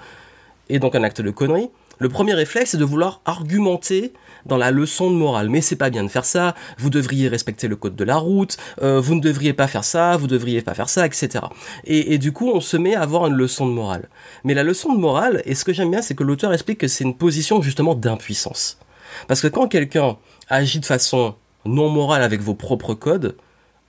et 0.69 0.79
donc 0.79 0.95
un 0.95 1.03
acte 1.03 1.21
de 1.21 1.31
connerie, 1.31 1.69
le 1.99 2.09
premier 2.09 2.33
réflexe 2.33 2.71
c'est 2.71 2.77
de 2.77 2.85
vouloir 2.85 3.21
argumenter 3.25 4.13
dans 4.45 4.57
la 4.57 4.71
leçon 4.71 5.11
de 5.11 5.15
morale. 5.15 5.49
Mais 5.49 5.61
c'est 5.61 5.75
pas 5.75 5.89
bien 5.89 6.03
de 6.03 6.07
faire 6.07 6.25
ça, 6.25 6.55
vous 6.79 6.89
devriez 6.89 7.27
respecter 7.27 7.67
le 7.67 7.75
code 7.75 7.95
de 7.95 8.03
la 8.03 8.17
route, 8.17 8.57
euh, 8.81 8.99
vous 8.99 9.13
ne 9.15 9.21
devriez 9.21 9.53
pas 9.53 9.67
faire 9.67 9.83
ça, 9.83 10.17
vous 10.17 10.27
devriez 10.27 10.61
pas 10.61 10.73
faire 10.73 10.89
ça, 10.89 11.05
etc. 11.05 11.45
Et, 11.83 12.13
et, 12.13 12.17
du 12.17 12.31
coup, 12.31 12.49
on 12.49 12.59
se 12.59 12.77
met 12.77 12.95
à 12.95 13.01
avoir 13.01 13.27
une 13.27 13.35
leçon 13.35 13.67
de 13.67 13.71
morale. 13.71 14.09
Mais 14.43 14.53
la 14.53 14.63
leçon 14.63 14.93
de 14.93 14.99
morale, 14.99 15.43
et 15.45 15.53
ce 15.53 15.63
que 15.63 15.73
j'aime 15.73 15.91
bien, 15.91 16.01
c'est 16.01 16.15
que 16.15 16.23
l'auteur 16.23 16.53
explique 16.53 16.79
que 16.79 16.87
c'est 16.87 17.03
une 17.03 17.15
position 17.15 17.61
justement 17.61 17.93
d'impuissance. 17.93 18.79
Parce 19.27 19.41
que 19.41 19.47
quand 19.47 19.67
quelqu'un 19.67 20.17
agit 20.49 20.79
de 20.79 20.85
façon 20.85 21.35
non 21.65 21.89
morale 21.89 22.23
avec 22.23 22.41
vos 22.41 22.55
propres 22.55 22.93
codes, 22.93 23.35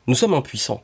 nous 0.07 0.15
sommes 0.15 0.35
impuissants 0.35 0.83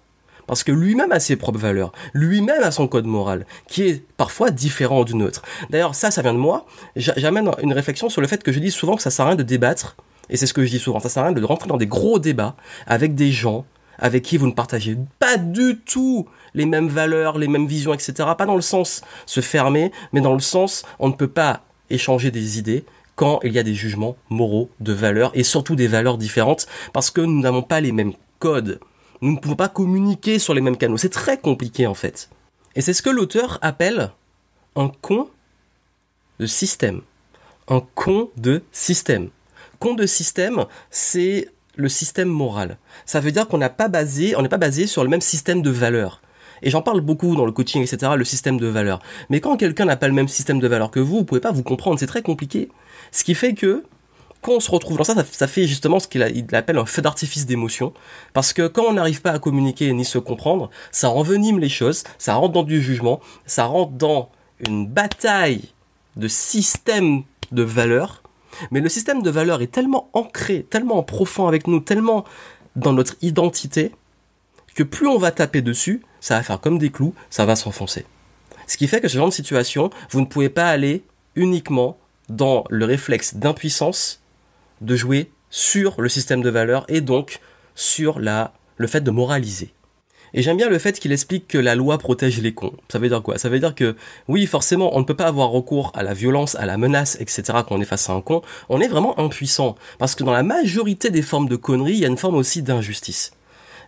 parce 0.49 0.65
que 0.65 0.73
lui-même 0.73 1.13
a 1.13 1.21
ses 1.21 1.37
propres 1.37 1.59
valeurs, 1.59 1.93
lui-même 2.15 2.63
a 2.65 2.73
son 2.73 2.89
code 2.89 3.07
moral, 3.07 3.47
qui 3.69 3.85
est 3.85 4.03
parfois 4.17 4.51
différent 4.51 5.05
du 5.05 5.15
nôtre. 5.15 5.43
D'ailleurs, 5.71 5.95
ça, 5.95 6.11
ça 6.11 6.23
vient 6.23 6.33
de 6.33 6.39
moi. 6.39 6.67
J'amène 6.97 7.51
une 7.63 7.73
réflexion 7.73 8.09
sur 8.09 8.21
le 8.21 8.27
fait 8.27 8.43
que 8.43 8.51
je 8.51 8.59
dis 8.59 8.73
souvent 8.73 8.97
que 8.97 9.03
ça 9.03 9.11
sert 9.11 9.27
à 9.27 9.29
rien 9.29 9.37
de 9.37 9.45
débattre, 9.45 9.97
et 10.31 10.37
c'est 10.37 10.47
ce 10.47 10.55
que 10.55 10.65
je 10.65 10.71
dis 10.71 10.79
souvent, 10.81 10.99
ça 10.99 11.09
sert 11.09 11.23
à 11.23 11.27
rien 11.27 11.35
de 11.35 11.45
rentrer 11.45 11.69
dans 11.69 11.77
des 11.77 11.87
gros 11.87 12.19
débats 12.19 12.57
avec 12.87 13.15
des 13.15 13.31
gens 13.31 13.65
avec 14.01 14.23
qui 14.23 14.37
vous 14.37 14.47
ne 14.47 14.53
partagez 14.53 14.97
pas 15.19 15.37
du 15.37 15.81
tout 15.85 16.29
les 16.55 16.67
mêmes 16.67 16.89
valeurs, 16.89 17.37
les 17.37 17.49
mêmes 17.49 17.67
visions, 17.67 17.93
etc. 17.93 18.13
Pas 18.39 18.47
dans 18.47 18.55
le 18.55 18.63
sens 18.63 19.03
se 19.27 19.41
fermer, 19.41 19.91
mais 20.13 20.21
dans 20.21 20.35
le 20.35 20.41
sens 20.41 20.85
on 20.99 21.09
ne 21.09 21.15
peut 21.15 21.29
pas 21.29 21.63
échanger 21.91 22.31
des 22.31 22.59
idées 22.59 22.85
quand 23.17 23.41
il 23.43 23.53
y 23.53 23.59
a 23.59 23.65
des 23.65 23.75
jugements 23.75 24.17
moraux, 24.31 24.71
de 24.79 24.93
valeurs, 24.93 25.33
et 25.35 25.43
surtout 25.43 25.75
des 25.75 25.89
valeurs 25.89 26.19
différentes, 26.19 26.69
parce 26.93 27.11
que 27.11 27.21
nous 27.21 27.41
n'avons 27.41 27.63
pas 27.63 27.81
les 27.81 27.91
mêmes 27.91 28.13
codes 28.39 28.79
Nous 29.21 29.33
ne 29.33 29.39
pouvons 29.39 29.57
pas 29.57 29.69
communiquer 29.69 30.39
sur 30.39 30.55
les 30.55 30.61
mêmes 30.61 30.77
canaux. 30.77 30.97
C'est 30.97 31.09
très 31.09 31.39
compliqué 31.39 31.87
en 31.87 31.95
fait. 31.95 32.31
Et 32.77 32.81
c'est 32.81 32.93
ce 32.93 33.03
que 33.03 33.11
l'auteur 33.11 33.59
appelle 33.63 34.11
un 34.77 34.89
con 34.89 35.29
de 36.39 36.47
système. 36.47 37.01
Un 37.69 37.83
con 37.95 38.31
de 38.37 38.63
système. 38.71 39.31
Con 39.81 39.95
de 39.95 40.07
système, 40.07 40.67
c'est 40.91 41.49
le 41.77 41.89
système 41.89 42.29
moral. 42.29 42.79
Ça 43.07 43.21
veut 43.21 43.33
dire 43.33 43.49
qu'on 43.49 43.59
pas 43.59 43.69
n'est 43.69 44.49
pas 44.49 44.59
basé 44.59 44.87
sur 44.87 45.03
le 45.03 45.09
même 45.09 45.21
système 45.21 45.63
de 45.63 45.71
valeurs. 45.71 46.21
Et 46.63 46.71
j'en 46.71 46.83
parle 46.83 47.01
beaucoup 47.01 47.37
dans 47.37 47.47
le 47.47 47.53
coaching, 47.53 47.83
etc., 47.83 48.13
le 48.17 48.25
système 48.25 48.59
de 48.59 48.67
valeurs. 48.67 49.01
Mais 49.31 49.41
quand 49.41 49.57
quelqu'un 49.57 49.85
n'a 49.85 49.97
pas 49.97 50.09
le 50.09 50.15
même 50.15 50.29
système 50.29 50.59
de 50.59 50.67
valeurs 50.67 50.91
que 50.91 51.01
vous, 51.01 51.19
vous 51.19 51.25
pouvez 51.25 51.41
pas 51.41 51.53
vous 51.53 51.63
comprendre, 51.63 51.99
c'est 51.99 52.07
très 52.07 52.23
compliqué. 52.23 52.69
Ce 53.13 53.23
qui 53.23 53.35
fait 53.35 53.55
que, 53.55 53.85
quand 54.43 54.53
on 54.53 54.61
se 54.61 54.71
retrouve 54.71 54.97
dans 54.97 55.05
ça, 55.05 55.15
ça, 55.31 55.47
fait 55.47 55.67
justement 55.67 55.99
ce 55.99 56.09
qu'il 56.09 56.23
appelle 56.23 56.79
un 56.79 56.87
feu 56.87 57.03
d'artifice 57.03 57.47
d'émotion. 57.47 57.93
Parce 58.33 58.53
que 58.53 58.67
quand 58.69 58.85
on 58.85 58.93
n'arrive 58.93 59.21
pas 59.21 59.33
à 59.33 59.39
communiquer 59.39 59.93
ni 59.93 60.05
se 60.05 60.19
comprendre, 60.19 60.71
ça 60.93 61.11
envenime 61.11 61.59
les 61.59 61.69
choses, 61.69 62.05
ça 62.19 62.35
rentre 62.35 62.53
dans 62.53 62.63
du 62.63 62.81
jugement, 62.81 63.21
ça 63.47 63.65
rentre 63.65 63.93
dans 63.93 64.31
une 64.67 64.87
bataille 64.87 65.63
de 66.17 66.29
système 66.29 67.23
de 67.53 67.63
valeurs 67.63 68.23
mais 68.71 68.81
le 68.81 68.89
système 68.89 69.23
de 69.23 69.31
valeurs 69.31 69.63
est 69.63 69.73
tellement 69.73 70.09
ancré, 70.13 70.67
tellement 70.69 71.03
profond 71.03 71.47
avec 71.47 71.67
nous, 71.67 71.81
tellement 71.81 72.25
dans 72.77 72.93
notre 72.93 73.17
identité, 73.23 73.93
que 74.75 74.83
plus 74.83 75.07
on 75.07 75.19
va 75.19 75.31
taper 75.31 75.63
dessus, 75.63 76.03
ça 76.21 76.37
va 76.37 76.43
faire 76.43 76.61
comme 76.61 76.79
des 76.79 76.91
clous, 76.91 77.15
ça 77.31 77.45
va 77.45 77.57
s'enfoncer. 77.57 78.05
Ce 78.67 78.77
qui 78.77 78.87
fait 78.87 79.01
que 79.01 79.09
ce 79.09 79.17
genre 79.17 79.29
de 79.29 79.33
situation, 79.33 79.91
vous 80.11 80.21
ne 80.21 80.27
pouvez 80.27 80.49
pas 80.49 80.69
aller 80.69 81.03
uniquement 81.35 81.97
dans 82.29 82.65
le 82.69 82.85
réflexe 82.85 83.35
d'impuissance 83.35 84.21
de 84.81 84.97
jouer 84.97 85.31
sur 85.51 86.01
le 86.01 86.09
système 86.09 86.43
de 86.43 86.51
valeurs 86.51 86.85
et 86.89 87.01
donc 87.01 87.41
sur 87.75 88.19
le 88.19 88.87
fait 88.87 89.01
de 89.01 89.11
moraliser. 89.11 89.73
Et 90.35 90.43
j'aime 90.43 90.59
bien 90.59 90.69
le 90.69 90.79
fait 90.79 90.99
qu'il 90.99 91.13
explique 91.13 91.49
que 91.49 91.59
la 91.59 91.75
loi 91.75 91.97
protège 91.99 92.41
les 92.41 92.53
cons. 92.53 92.75
Ça 92.89 92.99
veut 92.99 93.09
dire 93.09 93.23
quoi? 93.23 93.39
Ça 93.39 93.49
veut 93.49 93.59
dire 93.59 93.75
que 93.75 93.97
oui, 94.29 94.47
forcément, 94.47 94.95
on 94.95 95.01
ne 95.01 95.05
peut 95.05 95.17
pas 95.17 95.27
avoir 95.27 95.49
recours 95.49 95.91
à 95.95 96.03
la 96.03 96.13
violence, 96.13 96.55
à 96.57 96.67
la 96.67 96.77
menace, 96.77 97.17
etc. 97.21 97.43
quand 97.67 97.73
on 97.73 97.81
est 97.81 97.87
face 97.87 98.11
à 98.11 98.13
un 98.13 98.21
con. 98.21 98.43
On 98.69 98.81
est 98.81 98.89
vraiment 98.89 99.19
impuissant. 99.19 99.77
Parce 99.99 100.15
que 100.15 100.25
dans 100.25 100.33
la 100.33 100.43
majorité 100.43 101.11
des 101.11 101.23
formes 101.23 101.49
de 101.49 101.57
conneries, 101.57 101.95
il 101.95 102.01
y 102.01 102.05
a 102.05 102.09
une 102.09 102.19
forme 102.19 102.35
aussi 102.35 102.63
d'injustice. 102.63 103.33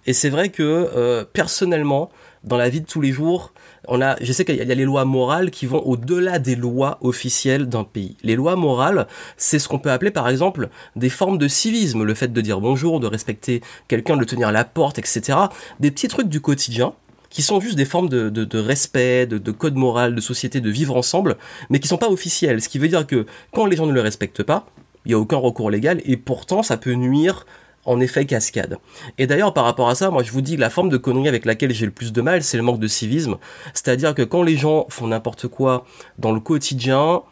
Et 0.07 0.15
c'est 0.15 0.31
vrai 0.31 0.49
que 0.49 0.63
euh, 0.63 1.25
personnellement, 1.31 2.11
dans 2.45 2.57
la 2.57 2.69
vie 2.69 2.81
de 2.81 2.87
tous 2.87 3.01
les 3.01 3.13
jours, 3.13 3.53
on 3.87 4.01
a, 4.01 4.17
je 4.23 4.33
sais 4.33 4.45
qu'il 4.45 4.57
y 4.57 4.61
a 4.61 4.75
les 4.75 4.85
lois 4.85 5.05
morales 5.05 5.51
qui 5.51 5.67
vont 5.67 5.81
au-delà 5.81 6.39
des 6.39 6.57
lois 6.57 6.99
officielles 7.03 7.67
d'un 7.69 7.85
pays. 7.85 8.17
Les 8.23 8.35
lois 8.35 8.57
morales, 8.57 9.07
c'est 9.37 9.59
ce 9.59 9.69
qu'on 9.69 9.79
peut 9.79 9.91
appeler 9.91 10.11
par 10.11 10.29
exemple 10.29 10.69
des 10.97 11.11
formes 11.11 11.39
de 11.39 11.49
civisme, 11.49 12.03
le 12.03 12.15
fait 12.15 12.33
de 12.33 12.41
dire 12.41 12.61
bonjour, 12.61 13.01
de 13.01 13.07
respecter 13.07 13.61
quelqu'un, 13.89 14.17
de 14.17 14.25
tenir 14.25 14.53
la 14.53 14.65
porte, 14.65 14.99
etc. 14.99 15.39
Des 15.81 15.91
petits 15.91 16.09
trucs 16.09 16.29
du 16.29 16.41
quotidien 16.41 16.95
qui 17.29 17.43
sont 17.43 17.61
juste 17.61 17.77
des 17.77 17.85
formes 17.85 18.09
de, 18.09 18.59
respect, 18.59 19.27
de, 19.27 19.39
de, 19.39 19.51
code 19.53 19.77
moral, 19.77 20.17
de 20.17 20.21
société, 20.21 20.61
de 20.61 20.71
vivre 20.71 20.97
ensemble, 20.97 21.37
mais 21.69 21.79
qui 21.79 21.87
sont 21.87 21.97
pas 21.97 22.11
officiels. 22.11 22.61
Ce 22.61 22.69
qui 22.69 22.79
veut 22.79 22.89
dire 22.89 23.07
que 23.07 23.25
quand 23.53 23.67
les 23.67 23.77
gens 23.77 23.87
ne 23.87 23.93
le 23.93 24.01
respectent 24.01 24.43
pas, 24.43 24.67
il 25.05 25.11
n'y 25.11 25.15
a 25.15 25.19
aucun 25.19 25.37
recours 25.37 25.71
légal 25.71 26.01
et 26.05 26.17
pourtant 26.17 26.63
ça 26.63 26.77
peut 26.77 26.93
nuire 26.93 27.47
en 27.85 28.01
effet 28.01 28.27
cascade. 28.27 28.79
Et 29.19 29.27
d'ailleurs, 29.27 29.55
par 29.55 29.65
rapport 29.65 29.89
à 29.89 29.95
ça, 29.95 30.11
moi 30.11 30.23
je 30.23 30.33
vous 30.33 30.41
dis 30.41 30.57
que 30.57 30.61
la 30.61 30.71
forme 30.71 30.89
de 30.89 30.97
connerie 30.97 31.29
avec 31.29 31.45
laquelle 31.45 31.73
j'ai 31.73 31.87
le 31.87 31.93
plus 31.93 32.13
de 32.13 32.21
mal, 32.21 32.43
c'est 32.43 32.57
le 32.57 32.63
manque 32.63 32.81
de 32.81 32.89
civisme. 32.89 33.37
C'est-à-dire 33.75 34.15
que 34.15 34.23
quand 34.23 34.43
les 34.43 34.57
gens 34.57 34.87
font 34.89 35.07
n'importe 35.07 35.49
quoi 35.49 35.87
dans 36.19 36.33
le 36.33 36.41
quotidien, 36.41 37.23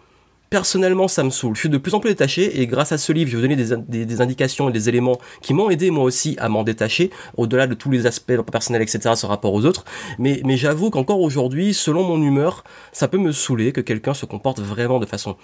personnellement 0.51 1.09
ça 1.09 1.23
me 1.23 1.31
saoule. 1.31 1.55
Je 1.55 1.61
suis 1.61 1.69
de 1.69 1.79
plus 1.79 1.95
en 1.95 2.01
plus 2.01 2.11
détaché 2.11 2.61
et 2.61 2.67
grâce 2.67 2.93
à 2.93 2.99
ce 2.99 3.13
livre, 3.13 3.31
je 3.31 3.37
vais 3.37 3.43
vous 3.43 3.55
donner 3.55 3.85
des, 4.07 4.21
indications 4.21 4.69
et 4.69 4.73
des 4.73 4.89
éléments 4.89 5.19
qui 5.43 5.55
m'ont 5.55 5.71
aidé 5.71 5.91
moi 5.91 6.05
aussi 6.05 6.37
à 6.39 6.49
m'en 6.49 6.65
détacher, 6.65 7.11
au-delà 7.37 7.67
de 7.67 7.75
tous 7.75 7.91
les 7.91 8.07
aspects 8.07 8.41
personnels, 8.51 8.83
etc., 8.83 9.15
ce 9.15 9.27
rapport 9.27 9.53
aux 9.53 9.65
autres. 9.65 9.85
Mais, 10.19 10.41
mais 10.45 10.57
j'avoue 10.57 10.91
qu'encore 10.91 11.21
aujourd'hui, 11.21 11.75
selon 11.75 12.03
mon 12.05 12.23
humeur, 12.23 12.65
ça 12.93 13.09
peut 13.09 13.19
me 13.19 13.33
saouler 13.33 13.73
que 13.73 13.81
quelqu'un 13.81 14.15
se 14.15 14.27
comporte 14.27 14.61
vraiment 14.61 14.99
de 14.99 15.07
façon 15.07 15.37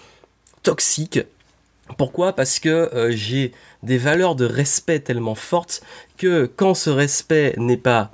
toxique 0.62 1.20
pourquoi? 1.98 2.32
Parce 2.32 2.58
que 2.58 2.68
euh, 2.68 3.10
j'ai 3.10 3.52
des 3.82 3.98
valeurs 3.98 4.34
de 4.34 4.44
respect 4.44 5.00
tellement 5.00 5.34
fortes 5.34 5.82
que 6.16 6.46
quand 6.46 6.74
ce 6.74 6.90
respect 6.90 7.54
n'est 7.58 7.76
pas 7.76 8.10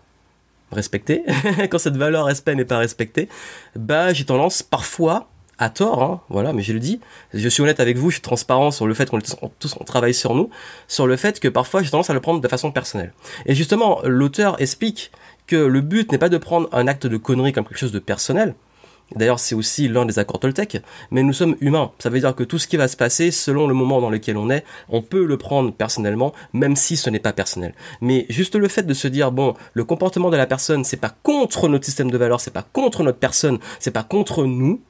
respecté, 0.72 1.24
quand 1.70 1.78
cette 1.78 1.96
valeur 1.96 2.26
respect 2.26 2.54
n'est 2.54 2.64
pas 2.64 2.78
respectée, 2.78 3.28
bah 3.76 4.12
j'ai 4.12 4.24
tendance 4.24 4.62
parfois 4.62 5.28
à 5.58 5.68
tort, 5.68 6.02
hein, 6.02 6.20
voilà, 6.30 6.54
mais 6.54 6.62
je 6.62 6.72
le 6.72 6.80
dis, 6.80 7.00
je 7.34 7.48
suis 7.48 7.62
honnête 7.62 7.80
avec 7.80 7.98
vous, 7.98 8.08
je 8.08 8.14
suis 8.14 8.22
transparent 8.22 8.70
sur 8.70 8.86
le 8.86 8.94
fait 8.94 9.10
qu'on 9.10 9.20
travaille 9.84 10.14
sur 10.14 10.34
nous, 10.34 10.48
sur 10.88 11.06
le 11.06 11.16
fait 11.16 11.38
que 11.38 11.48
parfois 11.48 11.82
j'ai 11.82 11.90
tendance 11.90 12.08
à 12.08 12.14
le 12.14 12.20
prendre 12.20 12.40
de 12.40 12.48
façon 12.48 12.72
personnelle. 12.72 13.12
Et 13.44 13.54
justement, 13.54 14.00
l'auteur 14.04 14.60
explique 14.60 15.12
que 15.46 15.56
le 15.56 15.82
but 15.82 16.10
n'est 16.12 16.18
pas 16.18 16.30
de 16.30 16.38
prendre 16.38 16.68
un 16.72 16.86
acte 16.86 17.06
de 17.06 17.18
connerie 17.18 17.52
comme 17.52 17.66
quelque 17.66 17.78
chose 17.78 17.92
de 17.92 17.98
personnel, 17.98 18.54
D'ailleurs, 19.17 19.40
c'est 19.40 19.57
aussi 19.57 19.88
l'un 19.88 20.05
des 20.05 20.19
accords 20.19 20.38
Toltec, 20.38 20.81
mais 21.11 21.23
nous 21.23 21.33
sommes 21.33 21.57
humains. 21.61 21.90
Ça 21.99 22.11
veut 22.11 22.21
dire 22.21 22.35
que 22.35 22.45
tout 22.45 22.59
ce 22.59 22.69
qui 22.69 22.76
va 22.76 22.87
se 22.87 22.97
passer, 22.97 23.33
selon 23.33 23.67
le 23.67 23.75
moment 23.75 24.00
dans 24.00 24.11
lequel 24.11 24.37
on 24.37 24.50
est, 24.50 24.64
on 24.88 25.02
peut 25.02 25.25
le 25.25 25.37
prendre 25.37 25.73
personnellement, 25.73 26.33
même 26.52 26.76
si 26.76 26.97
ce 26.97 27.11
n'est 27.11 27.19
pas 27.19 27.33
personnel. 27.33 27.75
Mais 28.00 28.26
juste 28.29 28.55
le 28.55 28.69
fait 28.69 28.85
de 28.85 28.95
se 28.95 29.09
dire, 29.09 29.33
bon, 29.33 29.55
le 29.75 29.85
comportement 29.85 30.31
de 30.31 30.37
la 30.37 30.47
personne, 30.47 30.85
c'est 30.85 30.97
pas 30.97 31.14
contre 31.23 31.69
notre 31.69 31.85
système 31.85 32.11
de 32.11 32.19
valeurs, 32.19 32.40
c'est 32.40 32.52
pas 32.52 32.67
contre 32.73 33.02
notre 33.02 33.19
personne, 33.19 33.59
c'est 33.81 33.90
pas 33.90 34.05
contre 34.05 34.45
nous, 34.45 34.81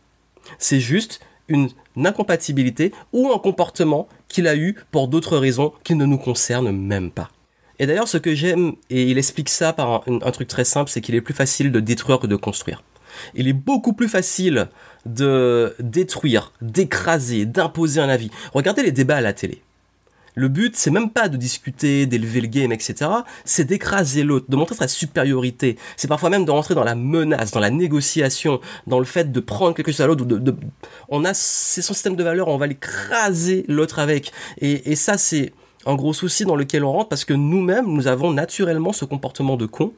c'est 0.59 0.81
juste 0.81 1.21
une 1.49 1.71
incompatibilité 1.97 2.93
ou 3.13 3.33
un 3.33 3.39
comportement 3.39 4.07
qu'il 4.29 4.47
a 4.47 4.55
eu 4.55 4.77
pour 4.91 5.09
d'autres 5.09 5.39
raisons 5.39 5.73
qui 5.83 5.95
ne 5.95 6.05
nous 6.05 6.19
concernent 6.19 6.71
même 6.71 7.11
pas. 7.11 7.31
Et 7.79 7.87
d'ailleurs, 7.87 8.09
ce 8.09 8.19
que 8.19 8.35
j'aime, 8.35 8.75
et 8.91 9.05
il 9.05 9.17
explique 9.17 9.49
ça 9.49 9.73
par 9.73 10.07
un, 10.07 10.19
un 10.21 10.31
truc 10.31 10.49
très 10.49 10.65
simple, 10.65 10.91
c'est 10.91 11.01
qu'il 11.01 11.15
est 11.15 11.23
plus 11.23 11.35
facile 11.35 11.73
de 11.73 11.81
détruire 11.81 12.21
que 12.21 12.27
de 12.27 12.37
construire 12.37 12.83
il 13.35 13.49
est 13.49 13.53
beaucoup 13.53 13.93
plus 13.93 14.09
facile 14.09 14.69
de 15.07 15.75
détruire, 15.81 16.53
d'écraser, 16.61 17.47
d'imposer 17.47 18.01
un 18.01 18.09
avis. 18.09 18.31
Regardez 18.53 18.83
les 18.83 18.93
débats 18.93 19.17
à 19.17 19.21
la 19.21 19.33
télé. 19.33 19.63
Le 20.37 20.49
but, 20.49 20.77
c'est 20.77 20.91
même 20.91 21.11
pas 21.11 21.29
de 21.29 21.37
discuter, 21.37 22.07
d'élever 22.07 22.41
le 22.41 22.47
game, 22.47 22.73
etc. 22.73 23.11
C'est 23.45 23.65
d'écraser 23.65 24.23
l'autre, 24.23 24.47
de 24.49 24.57
montrer 24.57 24.77
sa 24.77 24.87
supériorité. 24.87 25.77
C'est 25.97 26.09
parfois 26.09 26.31
même 26.31 26.45
de 26.45 26.51
rentrer 26.51 26.75
dans 26.75 26.85
la 26.85 26.95
menace, 26.95 27.51
dans 27.51 27.61
la 27.61 27.71
négociation, 27.71 28.61
dans 28.87 29.01
le 29.01 29.05
fait 29.05 29.33
de 29.33 29.41
prendre 29.41 29.75
quelque 29.75 29.91
chose 29.91 30.01
à 30.01 30.07
l'autre. 30.07 30.25
On 31.09 31.25
a, 31.25 31.35
c'est 31.35 31.83
son 31.83 31.95
système 31.95 32.15
de 32.15 32.23
valeurs, 32.23 32.49
on 32.49 32.59
va 32.59 32.69
l'écraser 32.69 33.65
l'autre 33.67 33.99
avec. 33.99 34.33
Et 34.61 34.95
ça, 34.95 35.19
c'est 35.19 35.53
un 35.87 35.95
gros 35.95 36.13
souci 36.13 36.45
dans 36.45 36.57
lequel 36.57 36.85
on 36.85 36.93
rentre 36.93 37.09
parce 37.09 37.25
que 37.25 37.35
nous-mêmes, 37.35 37.87
nous 37.87 38.07
avons 38.07 38.33
naturellement 38.33 38.93
ce 38.93 39.05
comportement 39.05 39.57
de 39.57 39.67
con 39.67 39.93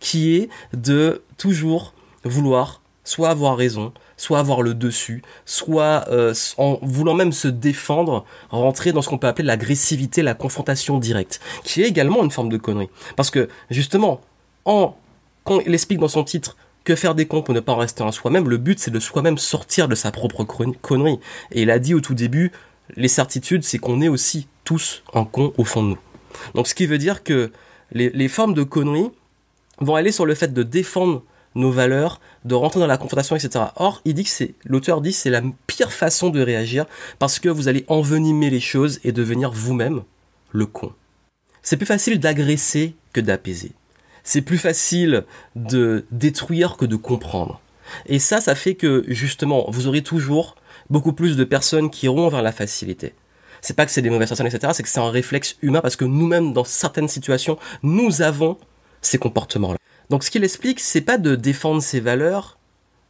qui 0.00 0.34
est 0.34 0.48
de 0.72 1.22
toujours 1.36 1.94
vouloir 2.26 2.80
soit 3.06 3.30
avoir 3.30 3.56
raison, 3.56 3.92
soit 4.16 4.38
avoir 4.38 4.62
le 4.62 4.74
dessus, 4.74 5.22
soit 5.46 6.04
euh, 6.08 6.34
en 6.58 6.78
voulant 6.82 7.14
même 7.14 7.32
se 7.32 7.48
défendre, 7.48 8.24
rentrer 8.50 8.92
dans 8.92 9.00
ce 9.00 9.08
qu'on 9.08 9.18
peut 9.18 9.28
appeler 9.28 9.46
l'agressivité, 9.46 10.22
la 10.22 10.34
confrontation 10.34 10.98
directe, 10.98 11.40
qui 11.64 11.82
est 11.82 11.86
également 11.86 12.22
une 12.22 12.30
forme 12.30 12.48
de 12.48 12.56
connerie. 12.56 12.90
Parce 13.14 13.30
que 13.30 13.48
justement, 13.70 14.20
en 14.64 14.94
quand 15.44 15.60
il 15.60 15.72
explique 15.72 16.00
dans 16.00 16.08
son 16.08 16.24
titre 16.24 16.56
que 16.82 16.96
faire 16.96 17.14
des 17.14 17.26
cons 17.26 17.42
pour 17.42 17.54
ne 17.54 17.60
pas 17.60 17.72
en 17.72 17.76
rester 17.76 18.02
en 18.02 18.10
soi-même, 18.10 18.48
le 18.48 18.56
but 18.58 18.80
c'est 18.80 18.90
de 18.90 18.98
soi-même 18.98 19.38
sortir 19.38 19.86
de 19.86 19.94
sa 19.94 20.10
propre 20.10 20.44
connerie. 20.44 21.20
Et 21.52 21.62
il 21.62 21.70
a 21.70 21.78
dit 21.78 21.94
au 21.94 22.00
tout 22.00 22.14
début, 22.14 22.50
les 22.96 23.08
certitudes, 23.08 23.62
c'est 23.62 23.78
qu'on 23.78 24.00
est 24.00 24.08
aussi 24.08 24.48
tous 24.64 25.04
un 25.14 25.24
con 25.24 25.52
au 25.56 25.64
fond 25.64 25.84
de 25.84 25.88
nous. 25.90 25.98
Donc 26.54 26.66
ce 26.66 26.74
qui 26.74 26.86
veut 26.86 26.98
dire 26.98 27.22
que 27.22 27.52
les, 27.92 28.10
les 28.10 28.28
formes 28.28 28.54
de 28.54 28.64
conneries 28.64 29.10
vont 29.78 29.94
aller 29.94 30.10
sur 30.10 30.26
le 30.26 30.34
fait 30.34 30.52
de 30.52 30.64
défendre 30.64 31.22
nos 31.56 31.70
valeurs, 31.70 32.20
de 32.44 32.54
rentrer 32.54 32.78
dans 32.80 32.86
la 32.86 32.98
confrontation, 32.98 33.34
etc. 33.34 33.64
Or, 33.76 34.00
il 34.04 34.14
dit 34.14 34.24
que 34.24 34.30
c'est, 34.30 34.54
l'auteur 34.64 35.00
dit, 35.00 35.12
c'est 35.12 35.30
la 35.30 35.42
pire 35.66 35.92
façon 35.92 36.30
de 36.30 36.40
réagir 36.40 36.86
parce 37.18 37.38
que 37.38 37.48
vous 37.48 37.68
allez 37.68 37.84
envenimer 37.88 38.50
les 38.50 38.60
choses 38.60 39.00
et 39.02 39.12
devenir 39.12 39.50
vous-même 39.50 40.02
le 40.52 40.66
con. 40.66 40.92
C'est 41.62 41.76
plus 41.76 41.86
facile 41.86 42.20
d'agresser 42.20 42.94
que 43.12 43.20
d'apaiser. 43.20 43.72
C'est 44.22 44.42
plus 44.42 44.58
facile 44.58 45.24
de 45.56 46.06
détruire 46.10 46.76
que 46.76 46.84
de 46.84 46.96
comprendre. 46.96 47.60
Et 48.06 48.18
ça, 48.18 48.40
ça 48.40 48.54
fait 48.54 48.74
que, 48.74 49.04
justement, 49.08 49.66
vous 49.68 49.86
aurez 49.86 50.02
toujours 50.02 50.56
beaucoup 50.90 51.12
plus 51.12 51.36
de 51.36 51.44
personnes 51.44 51.90
qui 51.90 52.06
iront 52.06 52.28
vers 52.28 52.42
la 52.42 52.52
facilité. 52.52 53.14
C'est 53.60 53.74
pas 53.74 53.86
que 53.86 53.92
c'est 53.92 54.02
des 54.02 54.10
mauvaises 54.10 54.28
personnes, 54.28 54.46
etc. 54.46 54.72
C'est 54.74 54.82
que 54.82 54.88
c'est 54.88 55.00
un 55.00 55.10
réflexe 55.10 55.56
humain 55.62 55.80
parce 55.80 55.96
que 55.96 56.04
nous-mêmes, 56.04 56.52
dans 56.52 56.64
certaines 56.64 57.08
situations, 57.08 57.58
nous 57.82 58.22
avons 58.22 58.58
ces 59.00 59.18
comportements-là. 59.18 59.78
Donc 60.10 60.22
ce 60.22 60.30
qu'il 60.30 60.44
explique, 60.44 60.80
c'est 60.80 61.00
pas 61.00 61.18
de 61.18 61.34
défendre 61.34 61.82
ses 61.82 62.00
valeurs, 62.00 62.58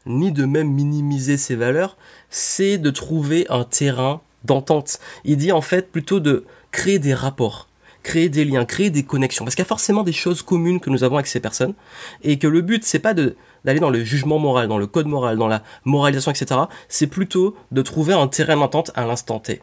ni 0.07 0.33
de 0.33 0.45
même 0.45 0.71
minimiser 0.71 1.37
ses 1.37 1.57
valeurs, 1.57 1.97
c'est 2.31 2.79
de 2.79 2.91
trouver 2.91 3.47
un 3.51 3.65
terrain 3.65 4.23
d'entente. 4.45 4.99
Il 5.25 5.37
dit 5.37 5.53
en 5.53 5.61
fait 5.61 5.91
plutôt 5.91 6.21
de 6.21 6.45
créer 6.71 6.99
des 6.99 7.15
rapports, 7.15 7.69
créer 8.03 8.29
des 8.29 8.45
liens, 8.45 8.65
créer 8.65 8.91
des 8.91 9.03
connexions, 9.03 9.45
parce 9.45 9.55
qu'il 9.55 9.63
y 9.63 9.67
a 9.67 9.69
forcément 9.69 10.05
des 10.05 10.13
choses 10.13 10.43
communes 10.43 10.81
que 10.81 10.91
nous 10.91 11.05
avons 11.05 11.17
avec 11.17 11.27
ces 11.27 11.41
personnes, 11.41 11.75
et 12.23 12.39
que 12.39 12.47
le 12.47 12.61
but 12.63 12.85
c'est 12.85 13.01
pas 13.01 13.15
de 13.15 13.37
d'aller 13.65 13.81
dans 13.81 13.91
le 13.91 14.05
jugement 14.05 14.39
moral, 14.39 14.69
dans 14.69 14.79
le 14.79 14.87
code 14.87 15.09
moral, 15.09 15.37
dans 15.37 15.49
la 15.49 15.63
moralisation, 15.85 16.31
etc. 16.31 16.61
C'est 16.89 17.09
plutôt 17.09 17.57
de 17.73 17.83
trouver 17.83 18.15
un 18.15 18.29
terrain 18.29 18.57
d'entente 18.57 18.93
à 18.95 19.05
l'instant 19.05 19.41
T. 19.41 19.61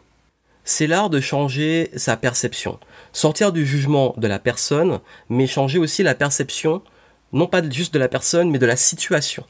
c'est 0.62 0.86
l'art 0.86 1.10
de 1.10 1.20
changer 1.20 1.90
sa 1.96 2.16
perception. 2.16 2.78
Sortir 3.12 3.50
du 3.50 3.66
jugement 3.66 4.14
de 4.18 4.26
la 4.26 4.38
personne, 4.38 5.00
mais 5.30 5.46
changer 5.46 5.78
aussi 5.78 6.02
la 6.02 6.14
perception, 6.14 6.82
non 7.34 7.46
pas 7.46 7.68
juste 7.68 7.92
de 7.92 7.98
la 7.98 8.08
personne, 8.08 8.50
mais 8.50 8.58
de 8.58 8.66
la 8.66 8.76
situation. 8.76 9.44